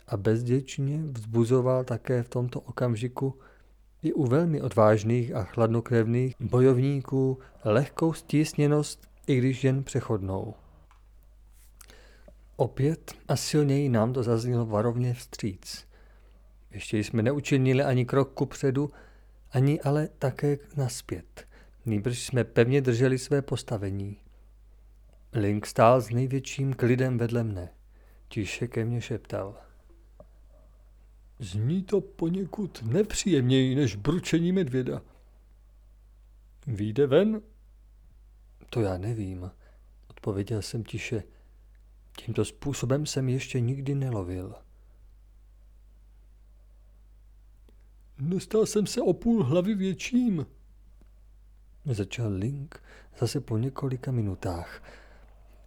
a 0.06 0.16
bezděčně 0.16 1.02
vzbuzoval 1.02 1.84
také 1.84 2.22
v 2.22 2.28
tomto 2.28 2.60
okamžiku 2.60 3.38
i 4.02 4.12
u 4.12 4.26
velmi 4.26 4.62
odvážných 4.62 5.34
a 5.34 5.44
chladnokrevných 5.44 6.34
bojovníků 6.40 7.38
lehkou 7.64 8.12
stísněnost, 8.12 9.08
i 9.26 9.36
když 9.36 9.64
jen 9.64 9.84
přechodnou. 9.84 10.54
Opět 12.56 13.14
a 13.28 13.36
silněji 13.36 13.88
nám 13.88 14.12
to 14.12 14.22
zaznělo 14.22 14.66
varovně 14.66 15.14
vstříc. 15.14 15.86
Ještě 16.70 16.98
jsme 16.98 17.22
neučinili 17.22 17.82
ani 17.82 18.04
krok 18.04 18.32
ku 18.32 18.46
předu, 18.46 18.90
ani 19.52 19.80
ale 19.80 20.08
také 20.08 20.58
naspět. 20.76 21.48
Nýbrž 21.86 22.22
jsme 22.22 22.44
pevně 22.44 22.80
drželi 22.80 23.18
své 23.18 23.42
postavení. 23.42 24.16
Link 25.32 25.66
stál 25.66 26.00
s 26.00 26.10
největším 26.10 26.74
klidem 26.74 27.18
vedle 27.18 27.44
mne. 27.44 27.68
Tiše 28.28 28.68
ke 28.68 28.84
mně 28.84 29.00
šeptal. 29.00 29.56
Zní 31.38 31.82
to 31.82 32.00
poněkud 32.00 32.82
nepříjemněji 32.82 33.74
než 33.74 33.96
bručení 33.96 34.52
medvěda. 34.52 35.02
Výjde 36.66 37.06
ven? 37.06 37.42
To 38.70 38.80
já 38.80 38.98
nevím, 38.98 39.50
odpověděl 40.10 40.62
jsem 40.62 40.84
tiše. 40.84 41.22
Tímto 42.16 42.44
způsobem 42.44 43.06
jsem 43.06 43.28
ještě 43.28 43.60
nikdy 43.60 43.94
nelovil. 43.94 44.54
Nestal 48.24 48.66
jsem 48.66 48.86
se 48.86 49.02
o 49.02 49.12
půl 49.12 49.44
hlavy 49.44 49.74
větším. 49.74 50.46
Začal 51.84 52.32
Link 52.32 52.82
zase 53.18 53.40
po 53.40 53.58
několika 53.58 54.12
minutách. 54.12 54.82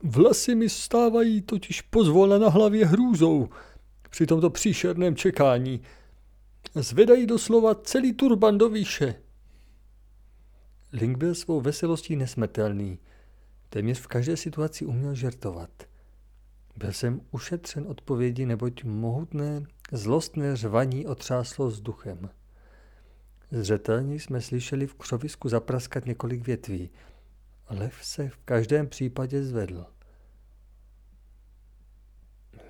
Vlasy 0.04 0.56
mi 0.56 0.70
stávají 0.70 1.42
totiž 1.42 1.82
pozvolna 1.82 2.38
na 2.38 2.50
hlavě 2.50 2.86
hrůzou 2.86 3.50
při 4.10 4.26
tomto 4.26 4.50
příšerném 4.50 5.16
čekání. 5.16 5.82
Zvedají 6.76 7.26
doslova 7.26 7.76
celý 7.76 8.14
turban 8.14 8.58
do 8.58 8.70
výše. 8.70 9.16
Link 10.94 11.18
byl 11.18 11.36
svou 11.36 11.62
veselostí 11.62 12.16
nesmrtelný. 12.16 13.00
Téměř 13.70 14.00
v 14.00 14.08
každé 14.08 14.38
situaci 14.38 14.86
uměl 14.86 15.16
žertovat. 15.16 15.70
Byl 16.76 16.94
jsem 16.94 17.22
ušetřen 17.32 17.86
odpovědi, 17.88 18.46
neboť 18.46 18.84
mohutné, 18.84 19.64
zlostné 19.92 20.56
řvaní 20.56 21.06
otřáslo 21.06 21.68
vzduchem. 21.68 22.30
Zřetelně 23.56 24.16
jsme 24.16 24.42
slyšeli 24.42 24.88
v 24.88 24.94
křovisku 24.94 25.50
zapraskat 25.50 26.06
několik 26.06 26.46
větví. 26.48 26.90
Lev 27.70 27.94
se 28.02 28.30
v 28.30 28.38
každém 28.38 28.88
případě 28.88 29.44
zvedl. 29.44 29.86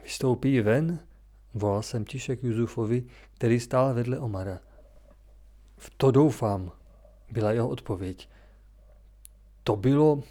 Vystoupí 0.04 0.62
ven? 0.62 1.00
Volal 1.54 1.82
jsem 1.82 2.06
tiše 2.06 2.36
k 2.36 2.44
Juzufovi, 2.44 3.04
který 3.34 3.60
stál 3.60 3.94
vedle 3.94 4.20
Omara. 4.20 4.60
V 5.77 5.89
to 5.98 6.12
doufám, 6.12 6.72
byla 7.32 7.51
jeho 7.51 7.70
odpověď. 7.70 8.30
To 9.63 9.75
bylo... 9.75 10.24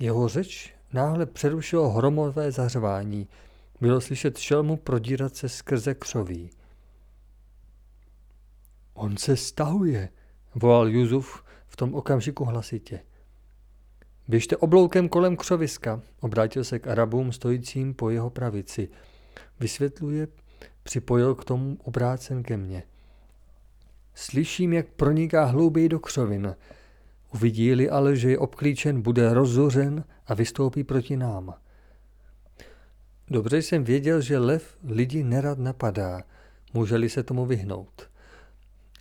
Jeho 0.00 0.28
řeč 0.28 0.74
náhle 0.92 1.26
přerušilo 1.26 1.90
hromové 1.90 2.52
zařvání. 2.52 3.28
Bylo 3.80 4.00
slyšet 4.00 4.38
šelmu 4.38 4.76
prodírat 4.76 5.36
se 5.36 5.48
skrze 5.48 5.94
křoví. 5.94 6.50
On 9.00 9.16
se 9.16 9.36
stahuje, 9.36 10.08
volal 10.54 10.88
Juzuf 10.88 11.44
v 11.68 11.76
tom 11.76 11.94
okamžiku 11.94 12.44
hlasitě. 12.44 13.00
Běžte 14.28 14.56
obloukem 14.56 15.08
kolem 15.08 15.36
křoviska, 15.36 16.00
obrátil 16.20 16.64
se 16.64 16.78
k 16.78 16.86
Arabům 16.86 17.32
stojícím 17.32 17.94
po 17.94 18.10
jeho 18.10 18.30
pravici. 18.30 18.88
Vysvětluje, 19.60 20.28
připojil 20.82 21.34
k 21.34 21.44
tomu 21.44 21.78
obrácen 21.82 22.42
ke 22.42 22.56
mně. 22.56 22.82
Slyším, 24.14 24.72
jak 24.72 24.86
proniká 24.86 25.44
hlouběji 25.44 25.88
do 25.88 26.00
křovin. 26.00 26.56
Uvidí-li 27.34 27.90
ale, 27.90 28.16
že 28.16 28.30
je 28.30 28.38
obklíčen, 28.38 29.02
bude 29.02 29.34
rozzořen 29.34 30.04
a 30.26 30.34
vystoupí 30.34 30.84
proti 30.84 31.16
nám. 31.16 31.54
Dobře 33.28 33.62
jsem 33.62 33.84
věděl, 33.84 34.20
že 34.20 34.38
lev 34.38 34.76
lidi 34.84 35.24
nerad 35.24 35.58
napadá, 35.58 36.22
může-li 36.74 37.08
se 37.08 37.22
tomu 37.22 37.46
vyhnout 37.46 38.09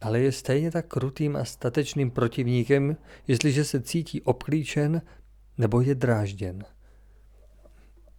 ale 0.01 0.19
je 0.19 0.31
stejně 0.31 0.71
tak 0.71 0.87
krutým 0.87 1.35
a 1.35 1.45
statečným 1.45 2.11
protivníkem, 2.11 2.97
jestliže 3.27 3.63
se 3.63 3.81
cítí 3.81 4.21
obklíčen 4.21 5.01
nebo 5.57 5.81
je 5.81 5.95
drážděn. 5.95 6.63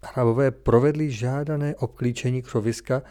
Hrabové 0.02 0.50
provedli 0.50 1.10
žádané 1.10 1.74
obklíčení 1.74 2.42
křoviska 2.42 3.02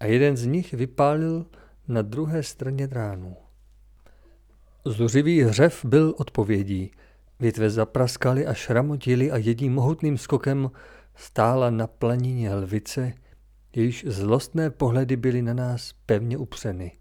a 0.00 0.06
jeden 0.06 0.36
z 0.36 0.46
nich 0.46 0.74
vypálil 0.74 1.46
na 1.88 2.02
druhé 2.02 2.42
straně 2.42 2.86
dránu. 2.86 3.36
Zuřivý 4.84 5.42
hřev 5.42 5.84
byl 5.84 6.14
odpovědí. 6.18 6.90
Větve 7.40 7.70
zapraskaly 7.70 8.46
a 8.46 8.54
šramotily 8.54 9.30
a 9.30 9.36
jedním 9.36 9.74
mohutným 9.74 10.18
skokem 10.18 10.70
stála 11.14 11.70
na 11.70 11.86
planině 11.86 12.54
lvice, 12.54 13.12
jejíž 13.76 14.04
zlostné 14.08 14.70
pohledy 14.70 15.16
byly 15.16 15.42
na 15.42 15.54
nás 15.54 15.92
pevně 16.06 16.38
upřeny. 16.38 16.92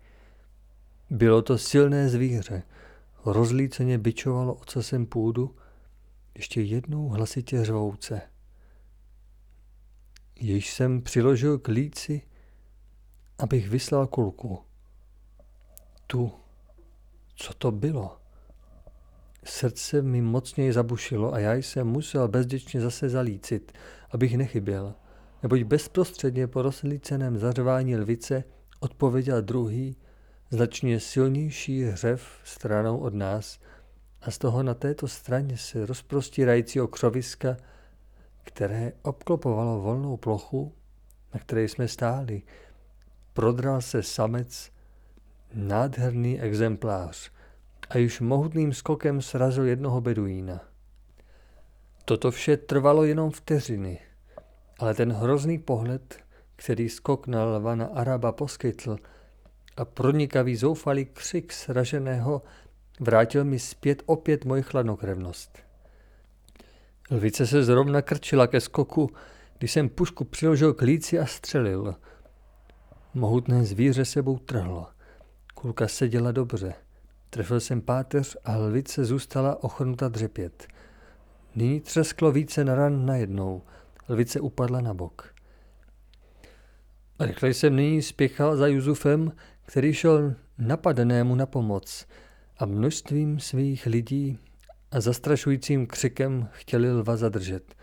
Bylo 1.13 1.41
to 1.41 1.57
silné 1.57 2.09
zvíře, 2.09 2.63
rozlíceně 3.25 3.97
bičovalo 3.97 4.53
ocasem 4.53 5.05
půdu, 5.05 5.55
ještě 6.35 6.61
jednou 6.61 7.09
hlasitě 7.09 7.65
řvouce. 7.65 8.21
Jež 10.39 10.73
jsem 10.73 11.01
přiložil 11.01 11.59
k 11.59 11.67
líci, 11.67 12.21
abych 13.37 13.69
vyslal 13.69 14.07
kulku. 14.07 14.59
Tu, 16.07 16.31
co 17.35 17.53
to 17.53 17.71
bylo? 17.71 18.17
Srdce 19.43 20.01
mi 20.01 20.21
mocněji 20.21 20.73
zabušilo 20.73 21.33
a 21.33 21.39
já 21.39 21.53
jsem 21.53 21.87
musel 21.87 22.27
bezděčně 22.27 22.81
zase 22.81 23.09
zalícit, 23.09 23.71
abych 24.11 24.37
nechyběl, 24.37 24.93
neboť 25.43 25.61
bezprostředně 25.63 26.47
po 26.47 26.61
rozlíceném 26.61 27.37
zařvání 27.37 27.95
lvice 27.95 28.43
odpověděl 28.79 29.41
druhý, 29.41 29.95
značně 30.53 30.99
silnější 30.99 31.83
hřev 31.83 32.39
stranou 32.43 32.97
od 32.97 33.13
nás 33.13 33.59
a 34.21 34.31
z 34.31 34.37
toho 34.37 34.63
na 34.63 34.73
této 34.73 35.07
straně 35.07 35.57
se 35.57 35.85
rozprostírající 35.85 36.81
okřoviska, 36.81 37.57
které 38.43 38.91
obklopovalo 39.01 39.81
volnou 39.81 40.17
plochu, 40.17 40.73
na 41.33 41.39
které 41.39 41.63
jsme 41.63 41.87
stáli, 41.87 42.41
prodral 43.33 43.81
se 43.81 44.03
samec, 44.03 44.71
nádherný 45.53 46.41
exemplář 46.41 47.31
a 47.89 47.97
již 47.97 48.19
mohutným 48.19 48.73
skokem 48.73 49.21
srazil 49.21 49.65
jednoho 49.65 50.01
beduína. 50.01 50.61
Toto 52.05 52.31
vše 52.31 52.57
trvalo 52.57 53.03
jenom 53.03 53.31
vteřiny, 53.31 53.99
ale 54.79 54.93
ten 54.93 55.13
hrozný 55.13 55.59
pohled, 55.59 56.19
který 56.55 56.89
skok 56.89 57.27
na 57.27 57.45
Lvana 57.45 57.85
Araba 57.85 58.31
poskytl, 58.31 58.97
a 59.77 59.85
pronikavý 59.85 60.55
zoufalý 60.55 61.05
křik 61.05 61.53
sraženého 61.53 62.41
vrátil 62.99 63.43
mi 63.43 63.59
zpět 63.59 64.03
opět 64.05 64.45
moji 64.45 64.63
chladnokrevnost. 64.63 65.59
Lvice 67.11 67.47
se 67.47 67.63
zrovna 67.63 68.01
krčila 68.01 68.47
ke 68.47 68.61
skoku, 68.61 69.09
když 69.57 69.71
jsem 69.71 69.89
pušku 69.89 70.23
přiložil 70.23 70.73
k 70.73 70.81
líci 70.81 71.19
a 71.19 71.25
střelil. 71.25 71.95
Mohutné 73.13 73.65
zvíře 73.65 74.05
sebou 74.05 74.37
trhlo. 74.37 74.87
Kulka 75.53 75.87
seděla 75.87 76.31
dobře. 76.31 76.73
Trefil 77.29 77.59
jsem 77.59 77.81
páteř 77.81 78.37
a 78.45 78.57
lvice 78.57 79.05
zůstala 79.05 79.63
ochrnuta 79.63 80.07
dřepět. 80.07 80.67
Nyní 81.55 81.81
třesklo 81.81 82.31
více 82.31 82.65
na 82.65 82.75
ran 82.75 83.05
najednou. 83.05 83.61
Lvice 84.09 84.39
upadla 84.39 84.81
na 84.81 84.93
bok. 84.93 85.33
Rychle 87.19 87.49
jsem 87.53 87.75
nyní 87.75 88.01
spěchal 88.01 88.57
za 88.57 88.67
Juzufem, 88.67 89.31
který 89.65 89.93
šel 89.93 90.35
napadenému 90.57 91.35
na 91.35 91.45
pomoc 91.45 92.07
a 92.57 92.65
množstvím 92.65 93.39
svých 93.39 93.85
lidí 93.85 94.39
a 94.91 95.01
zastrašujícím 95.01 95.87
křikem 95.87 96.49
chtěli 96.51 96.91
lva 96.91 97.17
zadržet, 97.17 97.75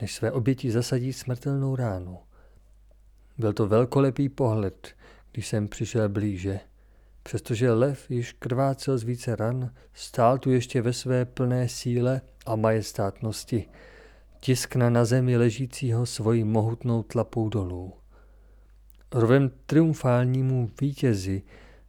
než 0.00 0.14
své 0.14 0.32
oběti 0.32 0.70
zasadí 0.70 1.12
smrtelnou 1.12 1.76
ránu. 1.76 2.18
Byl 3.38 3.52
to 3.52 3.66
velkolepý 3.66 4.28
pohled, 4.28 4.88
když 5.32 5.46
jsem 5.46 5.68
přišel 5.68 6.08
blíže. 6.08 6.60
Přestože 7.22 7.72
lev 7.72 8.10
již 8.10 8.32
krvácel 8.32 8.98
z 8.98 9.02
více 9.02 9.36
ran, 9.36 9.70
stál 9.94 10.38
tu 10.38 10.50
ještě 10.50 10.82
ve 10.82 10.92
své 10.92 11.24
plné 11.24 11.68
síle 11.68 12.20
a 12.46 12.56
majestátnosti, 12.56 13.68
tiskna 14.40 14.90
na 14.90 15.04
zemi 15.04 15.36
ležícího 15.36 16.06
svojí 16.06 16.44
mohutnou 16.44 17.02
tlapou 17.02 17.48
dolů 17.48 17.92
rovem 19.12 19.50
triumfálnímu 19.66 20.70
vítězi, 20.80 21.42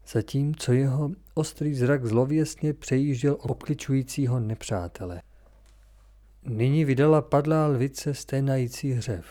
zatímco 0.08 0.74
jeho 0.74 1.12
ostrý 1.34 1.74
zrak 1.74 2.06
zlověstně 2.06 2.74
přejížděl 2.74 3.38
obkličujícího 3.40 4.40
nepřátele. 4.40 5.22
Nyní 6.44 6.86
vydala 6.86 7.22
padlá 7.22 7.68
lvice 7.68 8.14
sténající 8.14 8.92
hřev. 8.92 9.26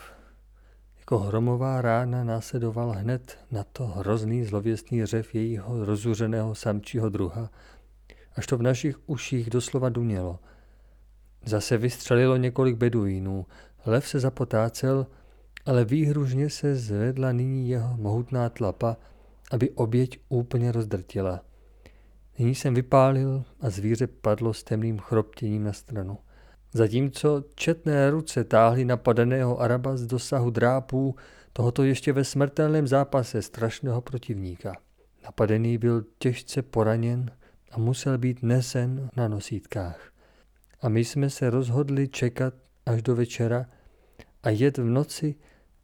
Jako 0.99 1.19
hromová 1.19 1.81
rána 1.81 2.23
následoval 2.23 2.91
hned 2.91 3.37
na 3.51 3.63
to 3.63 3.85
hrozný 3.85 4.43
zlověstný 4.43 5.01
hřev 5.01 5.35
jejího 5.35 5.85
rozuřeného 5.85 6.55
samčího 6.55 7.09
druha, 7.09 7.49
až 8.35 8.47
to 8.47 8.57
v 8.57 8.61
našich 8.61 9.09
uších 9.09 9.49
doslova 9.49 9.89
dunělo. 9.89 10.39
Zase 11.45 11.77
vystřelilo 11.77 12.37
několik 12.37 12.75
beduínů, 12.75 13.45
lev 13.85 14.07
se 14.07 14.19
zapotácel 14.19 15.07
ale 15.67 15.85
výhružně 15.85 16.49
se 16.49 16.75
zvedla 16.75 17.31
nyní 17.31 17.69
jeho 17.69 17.97
mohutná 17.97 18.49
tlapa, 18.49 18.97
aby 19.51 19.69
oběť 19.69 20.19
úplně 20.29 20.71
rozdrtila. 20.71 21.41
Nyní 22.39 22.55
jsem 22.55 22.73
vypálil 22.73 23.43
a 23.59 23.69
zvíře 23.69 24.07
padlo 24.07 24.53
s 24.53 24.63
temným 24.63 24.99
chroptěním 24.99 25.63
na 25.63 25.73
stranu. 25.73 26.17
Zatímco 26.73 27.43
četné 27.55 28.11
ruce 28.11 28.43
táhly 28.43 28.85
napadeného 28.85 29.61
Araba 29.61 29.97
z 29.97 30.05
dosahu 30.05 30.49
drápů 30.49 31.15
tohoto 31.53 31.83
ještě 31.83 32.13
ve 32.13 32.23
smrtelném 32.23 32.87
zápase 32.87 33.41
strašného 33.41 34.01
protivníka. 34.01 34.75
Napadený 35.23 35.77
byl 35.77 36.05
těžce 36.19 36.61
poraněn 36.61 37.31
a 37.71 37.79
musel 37.79 38.17
být 38.17 38.43
nesen 38.43 39.09
na 39.15 39.27
nosítkách. 39.27 40.11
A 40.81 40.89
my 40.89 41.05
jsme 41.05 41.29
se 41.29 41.49
rozhodli 41.49 42.07
čekat 42.07 42.53
až 42.85 43.01
do 43.01 43.15
večera 43.15 43.65
a 44.43 44.49
jet 44.49 44.77
v 44.77 44.83
noci 44.83 45.35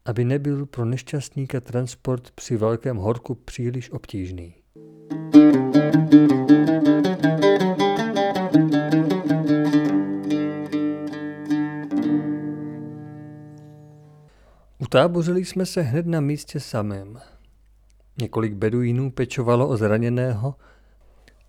aby 0.04 0.24
nebyl 0.24 0.66
pro 0.66 0.84
nešťastníka 0.84 1.60
transport 1.60 2.30
při 2.30 2.56
velkém 2.56 2.96
horku 2.96 3.34
příliš 3.34 3.90
obtížný. 3.90 4.54
Utábořili 14.78 15.44
jsme 15.44 15.66
se 15.66 15.82
hned 15.82 16.06
na 16.06 16.20
místě 16.20 16.60
samém. 16.60 17.20
Několik 18.20 18.54
beduínů 18.54 19.10
pečovalo 19.10 19.68
o 19.68 19.76
zraněného, 19.76 20.54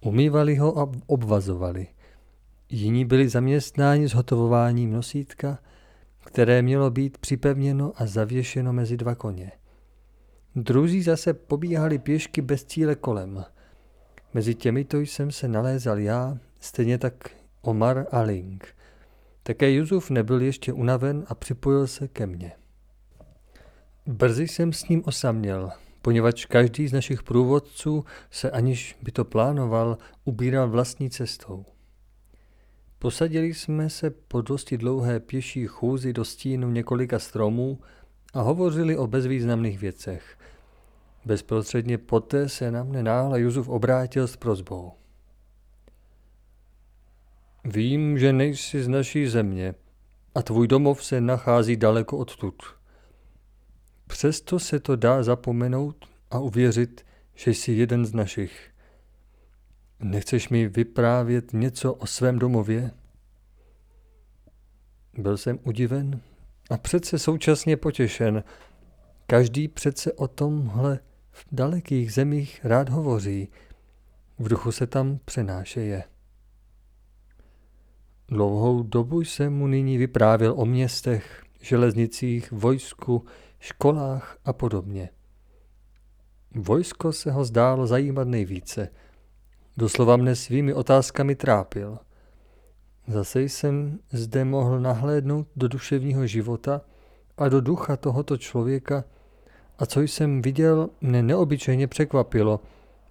umývali 0.01 0.55
ho 0.55 0.79
a 0.79 0.91
obvazovali. 1.07 1.87
Jiní 2.69 3.05
byli 3.05 3.29
zaměstnáni 3.29 4.07
zhotovováním 4.07 4.91
nosítka– 4.91 5.59
které 6.25 6.61
mělo 6.61 6.91
být 6.91 7.17
připevněno 7.17 7.93
a 7.95 8.05
zavěšeno 8.05 8.73
mezi 8.73 8.97
dva 8.97 9.15
koně. 9.15 9.51
Druzí 10.55 11.01
zase 11.01 11.33
pobíhali 11.33 11.99
pěšky 11.99 12.41
bez 12.41 12.63
cíle 12.63 12.95
kolem. 12.95 13.45
Mezi 14.33 14.55
těmito 14.55 14.99
jsem 14.99 15.31
se 15.31 15.47
nalézal 15.47 15.99
já, 15.99 16.37
stejně 16.59 16.97
tak 16.97 17.29
Omar 17.61 18.05
a 18.11 18.21
Link. 18.21 18.67
Také 19.43 19.71
Juzuf 19.71 20.09
nebyl 20.09 20.41
ještě 20.41 20.73
unaven 20.73 21.25
a 21.27 21.35
připojil 21.35 21.87
se 21.87 22.07
ke 22.07 22.27
mně. 22.27 22.51
Brzy 24.05 24.47
jsem 24.47 24.73
s 24.73 24.87
ním 24.87 25.03
osaměl, 25.05 25.71
poněvadž 26.01 26.45
každý 26.45 26.87
z 26.87 26.93
našich 26.93 27.23
průvodců 27.23 28.05
se 28.31 28.51
aniž 28.51 28.97
by 29.01 29.11
to 29.11 29.25
plánoval, 29.25 29.97
ubíral 30.23 30.69
vlastní 30.69 31.09
cestou. 31.09 31.65
Posadili 33.05 33.53
jsme 33.53 33.89
se 33.89 34.09
po 34.09 34.41
dosti 34.41 34.77
dlouhé 34.77 35.19
pěší 35.19 35.67
chůzi 35.67 36.13
do 36.13 36.25
stínu 36.25 36.71
několika 36.71 37.19
stromů 37.19 37.79
a 38.33 38.41
hovořili 38.41 38.97
o 38.97 39.07
bezvýznamných 39.07 39.79
věcech. 39.79 40.37
Bezprostředně 41.25 41.97
poté 41.97 42.49
se 42.49 42.71
na 42.71 42.83
mne 42.83 43.03
náhle 43.03 43.41
Juzuf 43.41 43.69
obrátil 43.69 44.27
s 44.27 44.35
prozbou. 44.35 44.91
Vím, 47.65 48.17
že 48.17 48.33
nejsi 48.33 48.83
z 48.83 48.87
naší 48.87 49.27
země 49.27 49.75
a 50.35 50.41
tvůj 50.41 50.67
domov 50.67 51.05
se 51.05 51.21
nachází 51.21 51.77
daleko 51.77 52.17
odtud. 52.17 52.63
Přesto 54.07 54.59
se 54.59 54.79
to 54.79 54.95
dá 54.95 55.23
zapomenout 55.23 56.05
a 56.31 56.39
uvěřit, 56.39 57.05
že 57.35 57.51
jsi 57.51 57.71
jeden 57.71 58.05
z 58.05 58.13
našich. 58.13 58.74
Nechceš 59.99 60.49
mi 60.49 60.67
vyprávět 60.67 61.53
něco 61.53 61.93
o 61.93 62.05
svém 62.05 62.39
domově? 62.39 62.91
Byl 65.17 65.37
jsem 65.37 65.59
udiven 65.63 66.21
a 66.69 66.77
přece 66.77 67.19
současně 67.19 67.77
potěšen. 67.77 68.43
Každý 69.27 69.67
přece 69.67 70.13
o 70.13 70.27
tomhle 70.27 70.99
v 71.31 71.45
dalekých 71.51 72.13
zemích 72.13 72.65
rád 72.65 72.89
hovoří. 72.89 73.49
V 74.39 74.49
duchu 74.49 74.71
se 74.71 74.87
tam 74.87 75.19
přenášeje. 75.25 76.03
Dlouhou 78.27 78.83
dobu 78.83 79.21
jsem 79.21 79.53
mu 79.53 79.67
nyní 79.67 79.97
vyprávěl 79.97 80.53
o 80.57 80.65
městech, 80.65 81.43
železnicích, 81.61 82.51
vojsku, 82.51 83.25
školách 83.59 84.37
a 84.45 84.53
podobně. 84.53 85.09
Vojsko 86.55 87.13
se 87.13 87.31
ho 87.31 87.45
zdálo 87.45 87.87
zajímat 87.87 88.27
nejvíce– 88.27 88.89
Doslova 89.77 90.15
mne 90.15 90.35
svými 90.35 90.73
otázkami 90.73 91.35
trápil. 91.35 91.99
Zase 93.07 93.41
jsem 93.41 93.99
zde 94.11 94.45
mohl 94.45 94.79
nahlédnout 94.79 95.47
do 95.55 95.67
duševního 95.67 96.27
života 96.27 96.81
a 97.37 97.49
do 97.49 97.61
ducha 97.61 97.97
tohoto 97.97 98.37
člověka 98.37 99.03
a 99.79 99.85
co 99.85 100.01
jsem 100.01 100.41
viděl, 100.41 100.89
mne 101.01 101.23
neobyčejně 101.23 101.87
překvapilo 101.87 102.59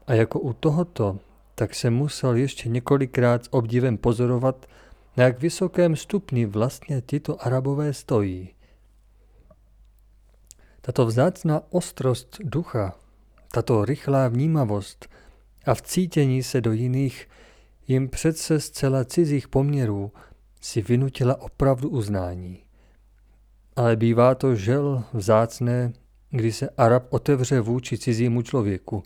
a 0.06 0.14
jako 0.14 0.40
u 0.40 0.52
tohoto, 0.52 1.18
tak 1.54 1.74
jsem 1.74 1.94
musel 1.94 2.36
ještě 2.36 2.68
několikrát 2.68 3.44
s 3.44 3.52
obdivem 3.52 3.96
pozorovat, 3.96 4.66
na 5.16 5.24
jak 5.24 5.40
vysokém 5.40 5.96
stupni 5.96 6.46
vlastně 6.46 7.02
tyto 7.02 7.46
arabové 7.46 7.92
stojí. 7.92 8.48
Tato 10.80 11.06
vzácná 11.06 11.62
ostrost 11.70 12.38
ducha, 12.44 12.96
tato 13.52 13.84
rychlá 13.84 14.28
vnímavost 14.28 15.08
a 15.66 15.74
vcítění 15.74 16.42
se 16.42 16.60
do 16.60 16.72
jiných 16.72 17.28
jim 17.88 18.08
přece 18.08 18.60
zcela 18.60 19.04
cizích 19.04 19.48
poměrů 19.48 20.12
si 20.60 20.82
vynutila 20.82 21.40
opravdu 21.40 21.88
uznání. 21.88 22.58
Ale 23.76 23.96
bývá 23.96 24.34
to 24.34 24.54
žel 24.54 25.04
vzácné, 25.12 25.92
kdy 26.30 26.52
se 26.52 26.68
Arab 26.68 27.06
otevře 27.10 27.60
vůči 27.60 27.98
cizímu 27.98 28.42
člověku. 28.42 29.02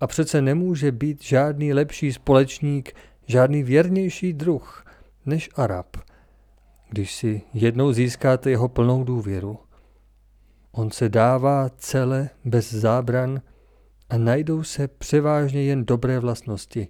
A 0.00 0.06
přece 0.06 0.42
nemůže 0.42 0.92
být 0.92 1.24
žádný 1.24 1.72
lepší 1.72 2.12
společník, 2.12 2.92
žádný 3.26 3.62
věrnější 3.62 4.32
druh 4.32 4.84
než 5.26 5.50
Arab, 5.56 5.96
když 6.90 7.14
si 7.14 7.42
jednou 7.54 7.92
získáte 7.92 8.50
jeho 8.50 8.68
plnou 8.68 9.04
důvěru. 9.04 9.58
On 10.72 10.90
se 10.90 11.08
dává 11.08 11.68
celé 11.68 12.30
bez 12.44 12.72
zábran 12.72 13.40
a 14.10 14.18
najdou 14.18 14.62
se 14.62 14.88
převážně 14.88 15.62
jen 15.62 15.84
dobré 15.84 16.18
vlastnosti. 16.18 16.88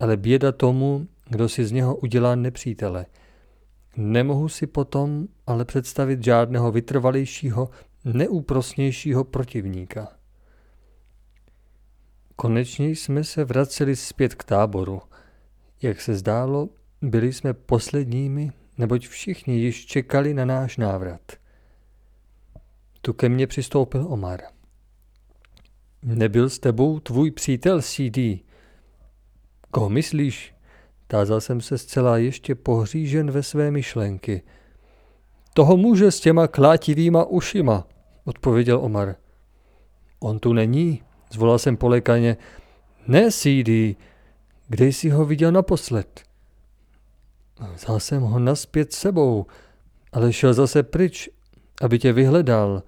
Ale 0.00 0.16
běda 0.16 0.52
tomu, 0.52 1.08
kdo 1.28 1.48
si 1.48 1.64
z 1.64 1.72
něho 1.72 1.96
udělá 1.96 2.34
nepřítele. 2.34 3.06
Nemohu 3.96 4.48
si 4.48 4.66
potom 4.66 5.28
ale 5.46 5.64
představit 5.64 6.24
žádného 6.24 6.72
vytrvalejšího, 6.72 7.70
neúprosnějšího 8.04 9.24
protivníka. 9.24 10.08
Konečně 12.36 12.88
jsme 12.88 13.24
se 13.24 13.44
vraceli 13.44 13.96
zpět 13.96 14.34
k 14.34 14.44
táboru. 14.44 15.02
Jak 15.82 16.00
se 16.00 16.14
zdálo, 16.14 16.68
byli 17.02 17.32
jsme 17.32 17.54
posledními, 17.54 18.52
neboť 18.78 19.08
všichni 19.08 19.58
již 19.58 19.86
čekali 19.86 20.34
na 20.34 20.44
náš 20.44 20.76
návrat. 20.76 21.32
Tu 23.00 23.12
ke 23.12 23.28
mně 23.28 23.46
přistoupil 23.46 24.06
Omar. 24.08 24.40
Nebyl 26.02 26.50
s 26.50 26.58
tebou 26.58 27.00
tvůj 27.00 27.30
přítel 27.30 27.82
CD? 27.82 28.18
Koho 29.70 29.88
myslíš? 29.88 30.54
Tázal 31.06 31.40
jsem 31.40 31.60
se 31.60 31.78
zcela 31.78 32.18
ještě 32.18 32.54
pohřížen 32.54 33.30
ve 33.30 33.42
své 33.42 33.70
myšlenky. 33.70 34.42
Toho 35.54 35.76
muže 35.76 36.10
s 36.10 36.20
těma 36.20 36.48
klátivýma 36.48 37.24
ušima, 37.24 37.86
odpověděl 38.24 38.78
Omar. 38.78 39.14
On 40.20 40.38
tu 40.38 40.52
není, 40.52 41.02
zvolal 41.32 41.58
jsem 41.58 41.76
polekaně. 41.76 42.36
Ne, 43.06 43.30
CD, 43.30 43.96
kde 44.68 44.86
jsi 44.86 45.08
ho 45.10 45.24
viděl 45.24 45.52
naposled? 45.52 46.22
Vzal 47.74 48.00
jsem 48.00 48.22
ho 48.22 48.38
naspět 48.38 48.92
sebou, 48.92 49.46
ale 50.12 50.32
šel 50.32 50.54
zase 50.54 50.82
pryč, 50.82 51.28
aby 51.82 51.98
tě 51.98 52.12
vyhledal, 52.12 52.82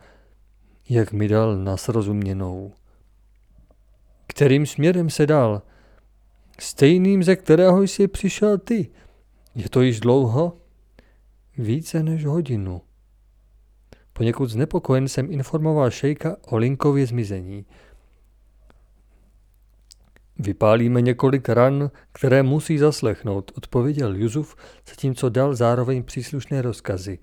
jak 0.89 1.13
mi 1.13 1.29
dal 1.29 1.57
na 1.57 1.77
srozuměnou. 1.77 2.73
Kterým 4.27 4.67
směrem 4.67 5.11
se 5.11 5.27
dal? 5.27 5.63
Stejným, 6.61 7.23
ze 7.23 7.37
kterého 7.37 7.83
jsi 7.83 8.09
přišel 8.09 8.59
ty. 8.59 8.91
Je 9.55 9.69
to 9.69 9.83
již 9.83 10.01
dlouho? 10.01 10.57
Více 11.59 12.03
než 12.03 12.25
hodinu. 12.25 12.81
Poněkud 14.13 14.47
znepokojen 14.47 15.09
jsem 15.09 15.33
informoval 15.33 15.91
šejka 15.91 16.37
o 16.47 16.57
Linkově 16.57 17.07
zmizení. 17.07 17.67
Vypálíme 20.39 21.01
několik 21.01 21.49
ran, 21.49 21.91
které 22.13 22.43
musí 22.43 22.79
zaslechnout, 22.79 23.53
odpověděl 23.57 24.17
Juzuf, 24.17 24.57
zatímco 24.89 25.29
dal 25.29 25.55
zároveň 25.55 26.03
příslušné 26.03 26.63
rozkazy. 26.63 27.19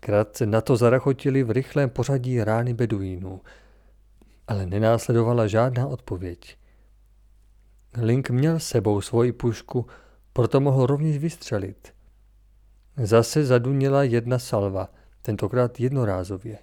Krátce 0.00 0.46
na 0.46 0.60
to 0.60 0.76
zarachotili 0.76 1.42
v 1.42 1.50
rychlém 1.50 1.90
pořadí 1.90 2.44
rány 2.44 2.74
beduínů, 2.74 3.40
ale 4.48 4.66
nenásledovala 4.66 5.46
žádná 5.46 5.86
odpověď. 5.86 6.58
Link 7.96 8.30
měl 8.30 8.58
sebou 8.58 9.00
svoji 9.00 9.32
pušku, 9.32 9.86
proto 10.32 10.60
mohl 10.60 10.86
rovněž 10.86 11.18
vystřelit. 11.18 11.94
Zase 12.96 13.44
zaduněla 13.44 14.02
jedna 14.02 14.38
salva, 14.38 14.88
tentokrát 15.22 15.80
jednorázově. 15.80 16.58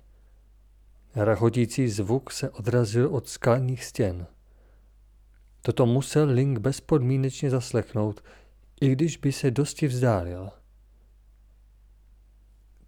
Rachotící 1.15 1.89
zvuk 1.89 2.31
se 2.31 2.49
odrazil 2.49 3.07
od 3.07 3.29
skalních 3.29 3.85
stěn. 3.85 4.27
Toto 5.61 5.85
musel 5.85 6.29
Link 6.29 6.59
bezpodmínečně 6.59 7.49
zaslechnout, 7.49 8.23
i 8.81 8.89
když 8.89 9.17
by 9.17 9.31
se 9.31 9.51
dosti 9.51 9.87
vzdálil. 9.87 10.49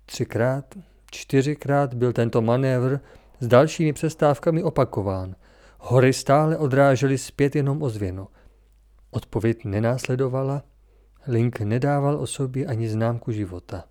Třikrát, 0.06 0.78
čtyřikrát 1.12 1.94
byl 1.94 2.14
tento 2.14 2.42
manévr 2.42 3.00
s 3.40 3.48
dalšími 3.48 3.94
přestávkami 3.94 4.64
opakován. 4.64 5.36
Hory 5.80 6.14
stále 6.14 6.58
odrážely 6.58 7.18
zpět 7.18 7.56
jenom 7.56 7.82
ozvěnu. 7.82 8.28
Odpověď 9.12 9.66
nenásledovala, 9.66 10.64
Link 11.28 11.60
nedával 11.60 12.16
o 12.16 12.28
sobě 12.28 12.66
ani 12.66 12.90
známku 12.90 13.32
života. 13.32 13.84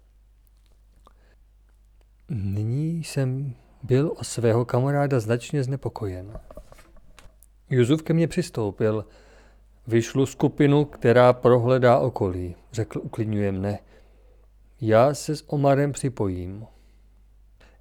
Nyní 2.31 3.05
jsem 3.05 3.55
byl 3.83 4.13
o 4.17 4.25
svého 4.25 4.65
kamaráda 4.65 5.21
značně 5.21 5.63
znepokojen. 5.63 6.39
Juzuf 7.71 8.03
ke 8.03 8.13
mně 8.13 8.29
přistoupil. 8.29 9.05
Vyšlu 9.87 10.27
skupinu, 10.27 10.85
která 10.85 11.33
prohledá 11.33 11.99
okolí, 11.99 12.57
řekl 12.73 13.01
uklidňuje 13.03 13.53
mne. 13.53 13.79
Já 14.81 15.15
se 15.15 15.37
s 15.37 15.45
Omarem 15.47 15.93
připojím. 15.93 16.67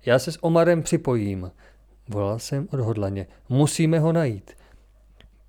Já 0.05 0.19
se 0.19 0.31
s 0.31 0.43
Omarem 0.43 0.83
připojím, 0.83 1.51
volal 2.09 2.39
jsem 2.39 2.67
odhodlaně. 2.71 3.27
Musíme 3.49 3.99
ho 3.99 4.11
najít. 4.13 4.51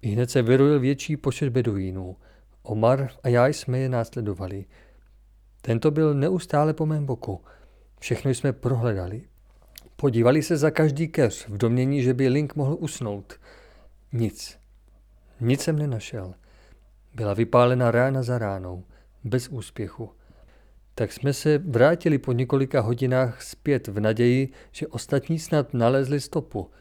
I 0.03 0.09
hned 0.09 0.31
se 0.31 0.43
vyrojil 0.43 0.81
větší 0.81 1.17
počet 1.17 1.51
beduínů. 1.51 2.17
Omar 2.63 3.11
a 3.23 3.29
já 3.29 3.47
jsme 3.47 3.79
je 3.79 3.89
následovali. 3.89 4.65
Tento 5.61 5.91
byl 5.91 6.15
neustále 6.15 6.75
po 6.75 6.87
mém 6.87 7.07
boku. 7.07 7.41
Všechno 8.01 8.31
jsme 8.31 8.53
prohledali. 8.53 9.23
Podívali 9.97 10.43
se 10.43 10.57
za 10.57 10.71
každý 10.71 11.09
keř 11.09 11.49
v 11.49 11.59
domění, 11.59 12.03
že 12.03 12.15
by 12.15 12.29
Link 12.29 12.57
mohl 12.57 12.77
usnout. 12.81 13.41
Nic. 14.13 14.59
Nic 15.41 15.61
jsem 15.61 15.79
nenašel. 15.79 16.35
Byla 17.15 17.35
vypálena 17.35 17.91
rána 17.91 18.23
za 18.23 18.39
ránou. 18.39 18.85
Bez 19.25 19.49
úspěchu. 19.49 20.11
Tak 20.99 21.13
jsme 21.13 21.33
se 21.33 21.59
vrátili 21.59 22.19
po 22.19 22.33
několika 22.33 22.81
hodinách 22.81 23.43
zpět 23.43 23.89
v 23.89 24.01
naději, 24.01 24.49
že 24.73 24.87
ostatní 24.87 25.39
snad 25.39 25.75
nalezli 25.75 26.21
stopu– 26.21 26.71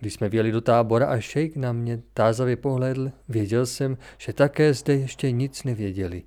když 0.00 0.14
jsme 0.14 0.28
vjeli 0.28 0.52
do 0.52 0.60
tábora 0.60 1.06
a 1.06 1.20
šejk 1.20 1.56
na 1.56 1.72
mě 1.72 2.02
tázavě 2.14 2.56
pohlédl, 2.56 3.12
věděl 3.28 3.66
jsem, 3.66 3.98
že 4.18 4.32
také 4.32 4.74
zde 4.74 4.94
ještě 4.94 5.30
nic 5.30 5.64
nevěděli. 5.64 6.22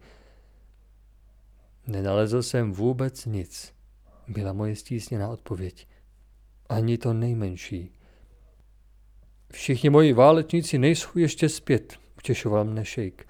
Nenalezl 1.88 2.44
jsem 2.44 2.72
vůbec 2.72 3.26
nic, 3.26 3.74
byla 4.28 4.54
moje 4.54 4.76
stísněná 4.76 5.30
odpověď. 5.30 5.88
Ani 6.70 6.98
to 6.98 7.14
nejmenší. 7.14 7.92
Všichni 9.52 9.90
moji 9.90 10.14
válečníci 10.14 10.78
nejsou 10.78 11.20
ještě 11.20 11.50
zpět, 11.50 11.94
utěšoval 12.18 12.66
mne 12.66 12.86
šejk. 12.86 13.28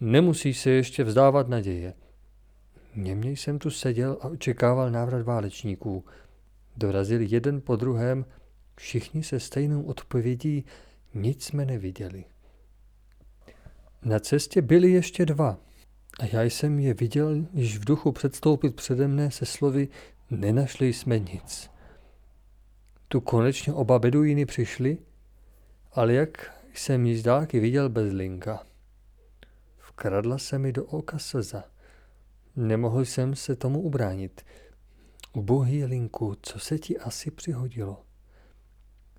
Nemusí 0.00 0.54
se 0.54 0.70
ještě 0.70 1.04
vzdávat 1.04 1.48
naděje. 1.48 1.94
Němě 2.96 3.30
jsem 3.30 3.58
tu 3.58 3.70
seděl 3.70 4.18
a 4.20 4.24
očekával 4.28 4.90
návrat 4.90 5.22
válečníků. 5.22 6.04
Dorazili 6.76 7.26
jeden 7.30 7.60
po 7.60 7.76
druhém 7.76 8.24
Všichni 8.76 9.22
se 9.22 9.40
stejnou 9.40 9.82
odpovědí 9.82 10.64
nic 11.14 11.44
jsme 11.44 11.64
neviděli. 11.64 12.24
Na 14.02 14.18
cestě 14.18 14.62
byli 14.62 14.90
ještě 14.90 15.26
dva 15.26 15.58
a 16.20 16.24
já 16.32 16.42
jsem 16.42 16.78
je 16.78 16.94
viděl 16.94 17.46
již 17.52 17.78
v 17.78 17.84
duchu 17.84 18.12
předstoupit 18.12 18.76
přede 18.76 19.08
mne 19.08 19.30
se 19.30 19.46
slovy 19.46 19.88
nenašli 20.30 20.92
jsme 20.92 21.18
nic. 21.18 21.70
Tu 23.08 23.20
konečně 23.20 23.72
oba 23.72 23.98
beduíny 23.98 24.46
přišli, 24.46 24.98
ale 25.92 26.12
jak 26.12 26.60
jsem 26.74 27.06
ji 27.06 27.16
z 27.16 27.22
dálky 27.22 27.60
viděl 27.60 27.88
bez 27.88 28.12
linka. 28.12 28.66
Vkradla 29.78 30.38
se 30.38 30.58
mi 30.58 30.72
do 30.72 30.84
oka 30.84 31.18
slza. 31.18 31.64
Nemohl 32.56 33.04
jsem 33.04 33.34
se 33.34 33.56
tomu 33.56 33.80
ubránit. 33.80 34.42
Ubohý 35.32 35.84
linku, 35.84 36.36
co 36.42 36.58
se 36.58 36.78
ti 36.78 36.98
asi 36.98 37.30
přihodilo? 37.30 38.02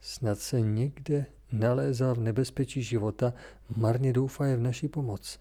Snad 0.02 0.40
se 0.40 0.62
někde 0.62 1.26
nalézal 1.52 2.16
v 2.16 2.20
nebezpečí 2.20 2.84
života, 2.84 3.34
marně 3.76 4.14
doufaje 4.14 4.58
v 4.58 4.62
naší 4.62 4.88
pomoc. 4.88 5.40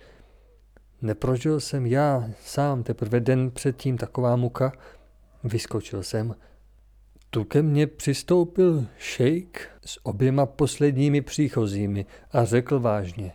Neprožil 1.02 1.60
jsem 1.60 1.86
já 1.86 2.30
sám 2.44 2.82
teprve 2.82 3.20
den 3.20 3.50
předtím 3.50 3.98
taková 3.98 4.36
muka. 4.36 4.72
Vyskočil 5.44 6.02
jsem. 6.02 6.36
Tu 7.30 7.44
ke 7.44 7.62
mně 7.62 7.86
přistoupil 7.86 8.86
šejk 8.98 9.68
s 9.86 10.06
oběma 10.06 10.46
posledními 10.46 11.20
příchozími 11.20 12.06
a 12.32 12.44
řekl 12.44 12.80
vážně. 12.80 13.32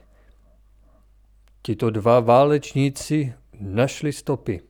Tito 1.62 1.90
dva 1.90 2.20
válečníci 2.20 3.34
našli 3.60 4.14
stopy, 4.14 4.62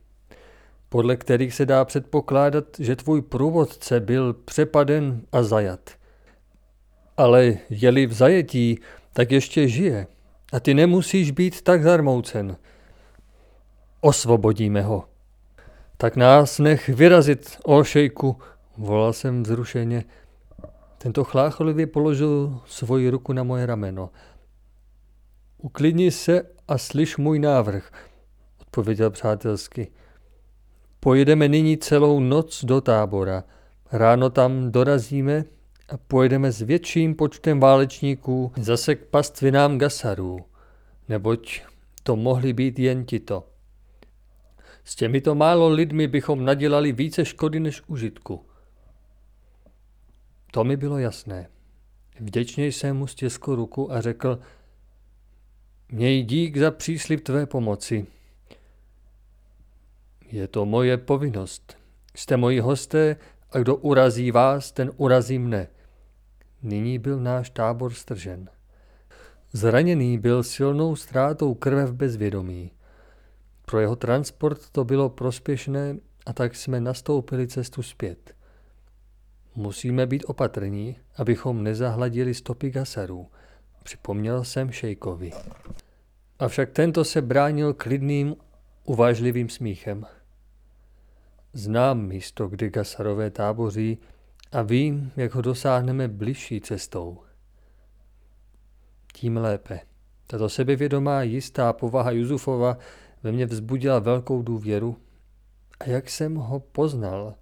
podle 0.89 1.15
kterých 1.15 1.53
se 1.53 1.65
dá 1.65 1.85
předpokládat, 1.85 2.65
že 2.79 2.95
tvůj 2.95 3.21
průvodce 3.21 3.99
byl 3.99 4.33
přepaden 4.33 5.21
a 5.31 5.43
zajat. 5.43 5.89
Ale 7.17 7.57
jeli 7.69 8.05
v 8.05 8.13
zajetí, 8.13 8.79
tak 9.13 9.31
ještě 9.31 9.67
žije 9.67 10.07
a 10.53 10.59
ty 10.59 10.73
nemusíš 10.73 11.31
být 11.31 11.61
tak 11.61 11.83
zarmoucen. 11.83 12.57
Osvobodíme 14.01 14.81
ho. 14.81 15.05
Tak 15.97 16.15
nás 16.15 16.59
nech 16.59 16.89
vyrazit, 16.89 17.57
o 17.63 17.83
šejku, 17.83 18.37
volal 18.77 19.13
jsem 19.13 19.43
vzrušeně. 19.43 20.03
Tento 20.97 21.23
chlácholivě 21.23 21.87
položil 21.87 22.59
svoji 22.65 23.09
ruku 23.09 23.33
na 23.33 23.43
moje 23.43 23.65
rameno. 23.65 24.09
Uklidni 25.57 26.11
se 26.11 26.41
a 26.67 26.77
slyš 26.77 27.17
můj 27.17 27.39
návrh, 27.39 27.91
odpověděl 28.75 29.11
přátelsky. 29.11 29.91
Pojedeme 30.99 31.47
nyní 31.47 31.77
celou 31.77 32.19
noc 32.19 32.65
do 32.65 32.81
tábora. 32.81 33.43
Ráno 33.91 34.29
tam 34.29 34.71
dorazíme 34.71 35.43
a 35.89 35.97
pojedeme 35.97 36.51
s 36.51 36.61
větším 36.61 37.15
počtem 37.15 37.59
válečníků 37.59 38.51
zase 38.57 38.95
k 38.95 39.05
pastvinám 39.05 39.77
Gasarů, 39.77 40.39
neboť 41.09 41.61
to 42.03 42.15
mohli 42.15 42.53
být 42.53 42.79
jen 42.79 43.05
tito. 43.05 43.47
S 44.83 44.95
těmito 44.95 45.35
málo 45.35 45.69
lidmi 45.69 46.07
bychom 46.07 46.45
nadělali 46.45 46.91
více 46.91 47.25
škody 47.25 47.59
než 47.59 47.81
užitku. 47.88 48.45
To 50.51 50.63
mi 50.63 50.77
bylo 50.77 50.97
jasné. 50.97 51.49
Vděčně 52.19 52.67
jsem 52.67 52.97
mu 52.97 53.07
stiskl 53.07 53.55
ruku 53.55 53.91
a 53.91 54.01
řekl, 54.01 54.39
měj 55.91 56.23
dík 56.23 56.57
za 56.57 56.71
příslip 56.71 57.23
tvé 57.23 57.45
pomoci. 57.45 58.07
Je 60.31 60.47
to 60.47 60.65
moje 60.65 60.97
povinnost. 60.97 61.77
Jste 62.15 62.38
moji 62.38 62.59
hosté 62.59 63.15
a 63.51 63.59
kdo 63.59 63.75
urazí 63.75 64.31
vás, 64.31 64.71
ten 64.71 64.91
urazí 64.97 65.39
mne. 65.39 65.67
Nyní 66.63 66.99
byl 66.99 67.19
náš 67.19 67.49
tábor 67.49 67.93
stržen. 67.93 68.49
Zraněný 69.53 70.17
byl 70.17 70.43
silnou 70.43 70.95
ztrátou 70.95 71.53
krve 71.53 71.85
v 71.85 71.93
bezvědomí. 71.93 72.71
Pro 73.65 73.79
jeho 73.79 73.95
transport 73.95 74.69
to 74.69 74.83
bylo 74.83 75.09
prospěšné 75.09 75.97
a 76.25 76.33
tak 76.33 76.55
jsme 76.55 76.79
nastoupili 76.79 77.47
cestu 77.47 77.81
zpět. 77.81 78.35
Musíme 79.55 80.05
být 80.05 80.23
opatrní, 80.27 80.97
abychom 81.17 81.63
nezahladili 81.63 82.33
stopy 82.33 82.69
gasarů, 82.69 83.27
připomněl 83.83 84.43
jsem 84.43 84.71
šejkovi. 84.71 85.31
Avšak 86.39 86.69
tento 86.69 87.03
se 87.03 87.21
bránil 87.21 87.73
klidným, 87.73 88.35
uvážlivým 88.85 89.49
smíchem. 89.49 90.05
Znám 91.53 92.07
místo, 92.07 92.47
kde 92.47 92.69
gasarové 92.69 93.31
táboří 93.31 93.97
a 94.51 94.61
vím, 94.61 95.11
jak 95.15 95.35
ho 95.35 95.41
dosáhneme 95.41 96.07
bližší 96.07 96.61
cestou. 96.61 97.19
Tím 99.13 99.37
lépe. 99.37 99.79
Tato 100.27 100.49
sebevědomá 100.49 101.21
jistá 101.21 101.73
povaha 101.73 102.11
Juzufova 102.11 102.77
ve 103.23 103.31
mně 103.31 103.45
vzbudila 103.45 103.99
velkou 103.99 104.41
důvěru. 104.41 104.97
A 105.79 105.89
jak 105.89 106.09
jsem 106.09 106.35
ho 106.35 106.59
poznal, 106.59 107.35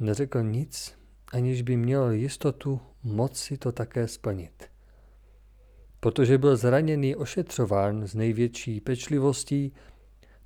neřekl 0.00 0.42
nic, 0.42 0.98
aniž 1.32 1.62
by 1.62 1.76
měl 1.76 2.10
jistotu 2.10 2.80
moci 3.02 3.58
to 3.58 3.72
také 3.72 4.08
splnit. 4.08 4.64
Protože 6.00 6.38
byl 6.38 6.56
zraněný 6.56 7.16
ošetřován 7.16 8.06
s 8.06 8.14
největší 8.14 8.80
pečlivostí, 8.80 9.72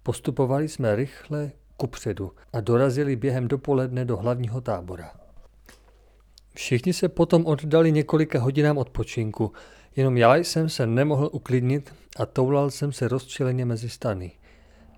postupovali 0.07 0.69
jsme 0.69 0.97
rychle 0.97 1.53
kupředu 1.77 2.33
a 2.53 2.61
dorazili 2.61 3.16
během 3.16 3.49
dopoledne 3.49 4.05
do 4.05 4.16
hlavního 4.16 4.61
tábora. 4.61 5.11
Všichni 6.55 6.92
se 6.92 7.09
potom 7.09 7.47
oddali 7.47 7.92
několika 7.92 8.40
hodinám 8.40 8.79
odpočinku, 8.79 9.53
jenom 9.97 10.16
já 10.16 10.37
jsem 10.37 10.69
se 10.69 10.87
nemohl 10.87 11.31
uklidnit 11.33 11.95
a 12.16 12.27
toulal 12.27 12.71
jsem 12.71 12.92
se 12.92 13.09
rozčileně 13.09 13.64
mezi 13.64 13.88
stany. 13.88 14.33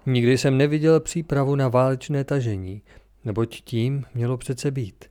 Nikdy 0.06 0.38
jsem 0.38 0.56
neviděl 0.56 1.00
přípravu 1.00 1.56
na 1.56 1.68
válečné 1.68 2.24
tažení, 2.24 2.82
neboť 3.24 3.60
tím 3.64 4.04
mělo 4.14 4.36
přece 4.36 4.70
být. 4.70 5.04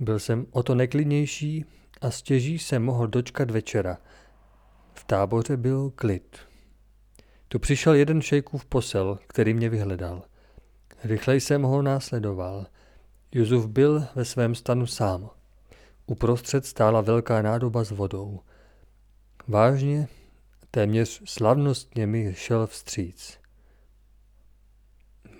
Byl 0.00 0.18
jsem 0.18 0.46
o 0.50 0.62
to 0.62 0.74
neklidnější 0.74 1.64
a 2.00 2.10
stěží 2.10 2.58
se 2.58 2.78
mohl 2.78 3.06
dočkat 3.06 3.50
večera. 3.50 3.98
V 4.94 5.04
táboře 5.04 5.56
byl 5.56 5.92
klid. 5.94 6.53
Tu 7.54 7.58
přišel 7.58 7.94
jeden 7.94 8.22
šejkův 8.22 8.64
posel, 8.64 9.18
který 9.26 9.54
mě 9.54 9.68
vyhledal. 9.68 10.22
Rychlej 11.04 11.40
jsem 11.40 11.62
ho 11.62 11.82
následoval. 11.82 12.66
Juzuf 13.32 13.66
byl 13.66 14.06
ve 14.14 14.24
svém 14.24 14.54
stanu 14.54 14.86
sám. 14.86 15.30
Uprostřed 16.06 16.66
stála 16.66 17.00
velká 17.00 17.42
nádoba 17.42 17.84
s 17.84 17.90
vodou. 17.90 18.40
Vážně, 19.48 20.08
téměř 20.70 21.22
slavnostně 21.24 22.06
mi 22.06 22.34
šel 22.34 22.66
vstříc. 22.66 23.38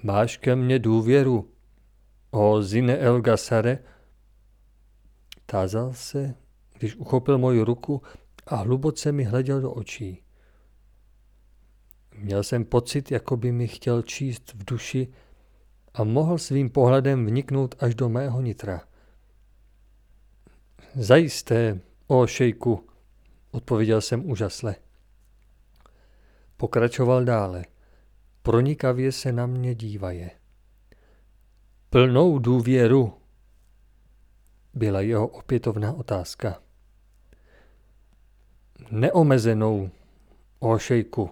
Máš 0.02 0.36
ke 0.36 0.56
mně 0.56 0.78
důvěru, 0.78 1.50
o 2.30 2.62
Zine 2.62 2.98
El 2.98 3.20
Gasare? 3.20 3.78
Tázal 5.46 5.92
se, 5.92 6.34
když 6.78 6.96
uchopil 6.96 7.38
moji 7.38 7.62
ruku 7.62 8.02
a 8.46 8.56
hluboce 8.56 9.12
mi 9.12 9.24
hleděl 9.24 9.60
do 9.60 9.72
očí. 9.72 10.23
Měl 12.18 12.42
jsem 12.42 12.64
pocit, 12.64 13.10
jako 13.10 13.36
by 13.36 13.52
mi 13.52 13.68
chtěl 13.68 14.02
číst 14.02 14.54
v 14.54 14.64
duši 14.64 15.08
a 15.94 16.04
mohl 16.04 16.38
svým 16.38 16.70
pohledem 16.70 17.26
vniknout 17.26 17.74
až 17.78 17.94
do 17.94 18.08
mého 18.08 18.40
nitra. 18.40 18.80
Zajisté, 20.94 21.80
o 22.06 22.26
šejku, 22.26 22.86
odpověděl 23.50 24.00
jsem 24.00 24.30
úžasle. 24.30 24.76
Pokračoval 26.56 27.24
dále. 27.24 27.64
Pronikavě 28.42 29.12
se 29.12 29.32
na 29.32 29.46
mě 29.46 29.74
dívaje. 29.74 30.30
Plnou 31.90 32.38
důvěru, 32.38 33.12
byla 34.74 35.00
jeho 35.00 35.28
opětovná 35.28 35.92
otázka. 35.92 36.62
Neomezenou, 38.90 39.90
o 40.58 40.78
šejku, 40.78 41.30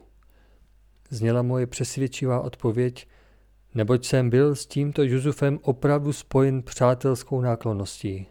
zněla 1.13 1.43
moje 1.43 1.67
přesvědčivá 1.67 2.41
odpověď, 2.41 3.09
neboť 3.75 4.07
jsem 4.07 4.31
byl 4.31 4.55
s 4.55 4.67
tímto 4.67 5.03
Juzufem 5.03 5.59
opravdu 5.63 6.13
spojen 6.13 6.63
přátelskou 6.63 7.41
náklonností. 7.41 8.27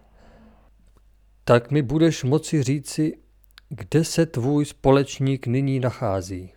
Tak 1.44 1.72
mi 1.72 1.82
budeš 1.82 2.24
moci 2.24 2.64
říci, 2.64 3.18
kde 3.70 4.04
se 4.04 4.26
tvůj 4.26 4.66
společník 4.66 5.48
nyní 5.48 5.80
nachází. 5.80 6.54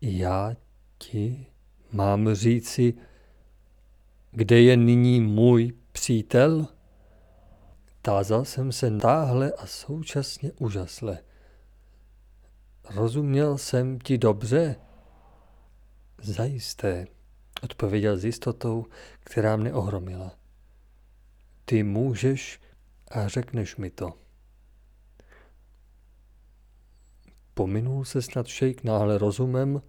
Já 0.00 0.56
ti 0.98 1.46
mám 1.92 2.34
říci, 2.34 2.94
kde 4.30 4.60
je 4.60 4.76
nyní 4.76 5.20
můj 5.20 5.72
přítel? 5.92 6.66
Tázal 8.02 8.44
jsem 8.44 8.72
se 8.72 8.90
náhle 8.90 9.52
a 9.52 9.66
současně 9.66 10.52
úžasle. 10.58 11.18
Rozuměl 12.90 13.58
jsem 13.58 13.98
ti 13.98 14.18
dobře? 14.18 14.76
Zajisté, 16.22 17.06
odpověděl 17.62 18.16
s 18.16 18.24
jistotou, 18.24 18.86
která 19.20 19.56
mne 19.56 19.72
ohromila. 19.72 20.32
Ty 21.64 21.82
můžeš 21.82 22.60
a 23.10 23.28
řekneš 23.28 23.76
mi 23.76 23.90
to. 23.90 24.12
Pominul 27.54 28.04
se 28.04 28.22
snad 28.22 28.46
šejk 28.46 28.84
náhle 28.84 29.18
rozumem, 29.18 29.82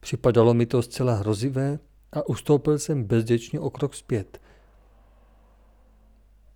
připadalo 0.00 0.54
mi 0.54 0.66
to 0.66 0.82
zcela 0.82 1.14
hrozivé 1.14 1.78
a 2.12 2.28
ustoupil 2.28 2.78
jsem 2.78 3.04
bezděčně 3.04 3.60
o 3.60 3.70
krok 3.70 3.94
zpět. 3.94 4.40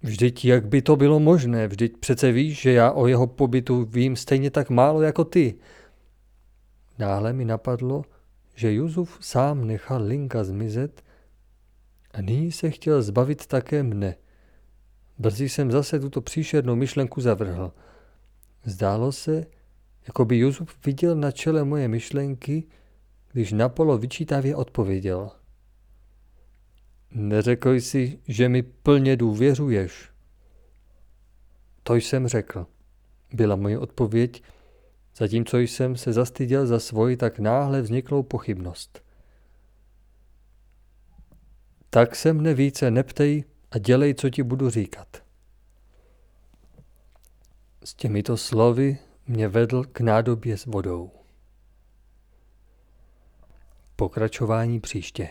Vždyť 0.06 0.44
jak 0.44 0.66
by 0.66 0.82
to 0.82 0.96
bylo 0.96 1.20
možné, 1.20 1.68
vždyť 1.68 1.96
přece 1.96 2.32
víš, 2.32 2.60
že 2.60 2.72
já 2.72 2.92
o 2.92 3.06
jeho 3.06 3.26
pobytu 3.26 3.84
vím 3.84 4.16
stejně 4.16 4.50
tak 4.50 4.70
málo 4.70 5.02
jako 5.02 5.24
ty. 5.24 5.54
Náhle 6.98 7.32
mi 7.32 7.44
napadlo, 7.44 8.04
že 8.54 8.72
Juzuf 8.72 9.18
sám 9.20 9.66
nechal 9.66 10.02
Linka 10.02 10.44
zmizet 10.44 11.02
a 12.10 12.20
nyní 12.20 12.52
se 12.52 12.70
chtěl 12.70 13.02
zbavit 13.02 13.46
také 13.46 13.82
mne. 13.82 14.14
Brzy 15.18 15.48
jsem 15.48 15.72
zase 15.72 16.00
tuto 16.00 16.20
příšernou 16.20 16.76
myšlenku 16.76 17.20
zavrhl. 17.20 17.72
Zdálo 18.64 19.12
se, 19.12 19.46
jako 20.06 20.24
by 20.24 20.38
Juzuf 20.38 20.86
viděl 20.86 21.16
na 21.16 21.30
čele 21.30 21.64
moje 21.64 21.88
myšlenky 21.88 22.64
když 23.36 23.52
Napolo 23.52 23.98
vyčítavě 23.98 24.56
odpověděl. 24.56 25.30
Neřekl 27.18 27.72
jsi, 27.72 28.18
že 28.28 28.48
mi 28.48 28.62
plně 28.62 29.16
důvěřuješ. 29.16 30.10
To 31.82 31.94
jsem 31.94 32.28
řekl, 32.28 32.66
byla 33.32 33.56
moje 33.56 33.78
odpověď, 33.78 34.42
zatímco 35.16 35.58
jsem 35.58 35.96
se 35.96 36.12
zastyděl 36.12 36.66
za 36.66 36.78
svoji 36.78 37.16
tak 37.16 37.38
náhle 37.38 37.82
vzniklou 37.82 38.22
pochybnost. 38.22 39.02
Tak 41.90 42.16
se 42.16 42.32
mne 42.32 42.54
více 42.54 42.90
neptej 42.90 43.44
a 43.70 43.78
dělej, 43.78 44.14
co 44.14 44.30
ti 44.30 44.42
budu 44.42 44.70
říkat. 44.70 45.22
S 47.84 47.94
těmito 47.94 48.36
slovy 48.36 48.98
mě 49.26 49.48
vedl 49.48 49.84
k 49.84 50.00
nádobě 50.00 50.56
s 50.56 50.66
vodou. 50.66 51.10
Pokračování 53.96 54.80
příště. 54.80 55.28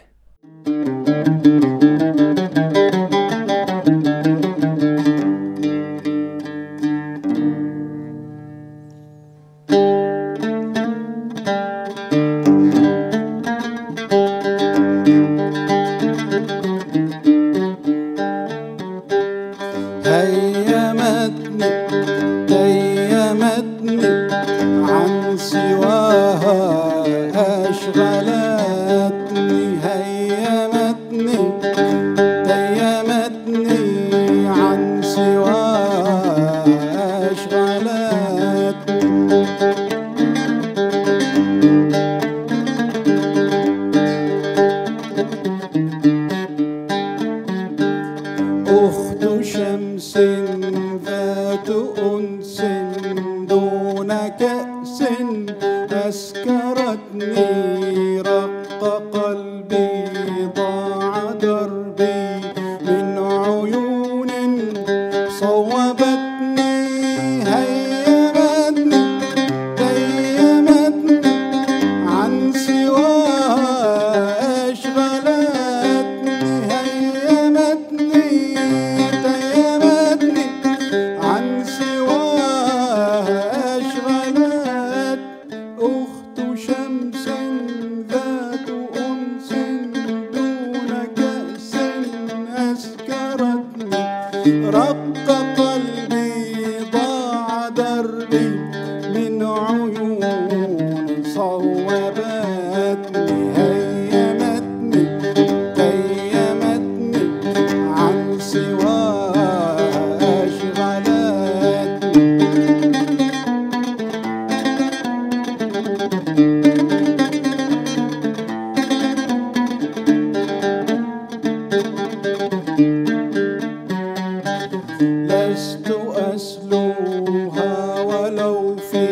في 128.91 129.07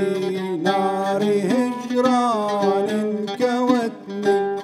نار 0.63 1.23
هجران 1.23 2.89
كوتني 3.37 4.57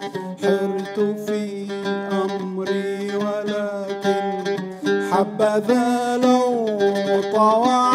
حرت 0.43 0.98
في 1.30 1.67
أمري 2.12 3.15
ولكن 3.15 4.58
حبذا 5.12 6.17
لو 6.17 6.67
طوعت 7.34 7.88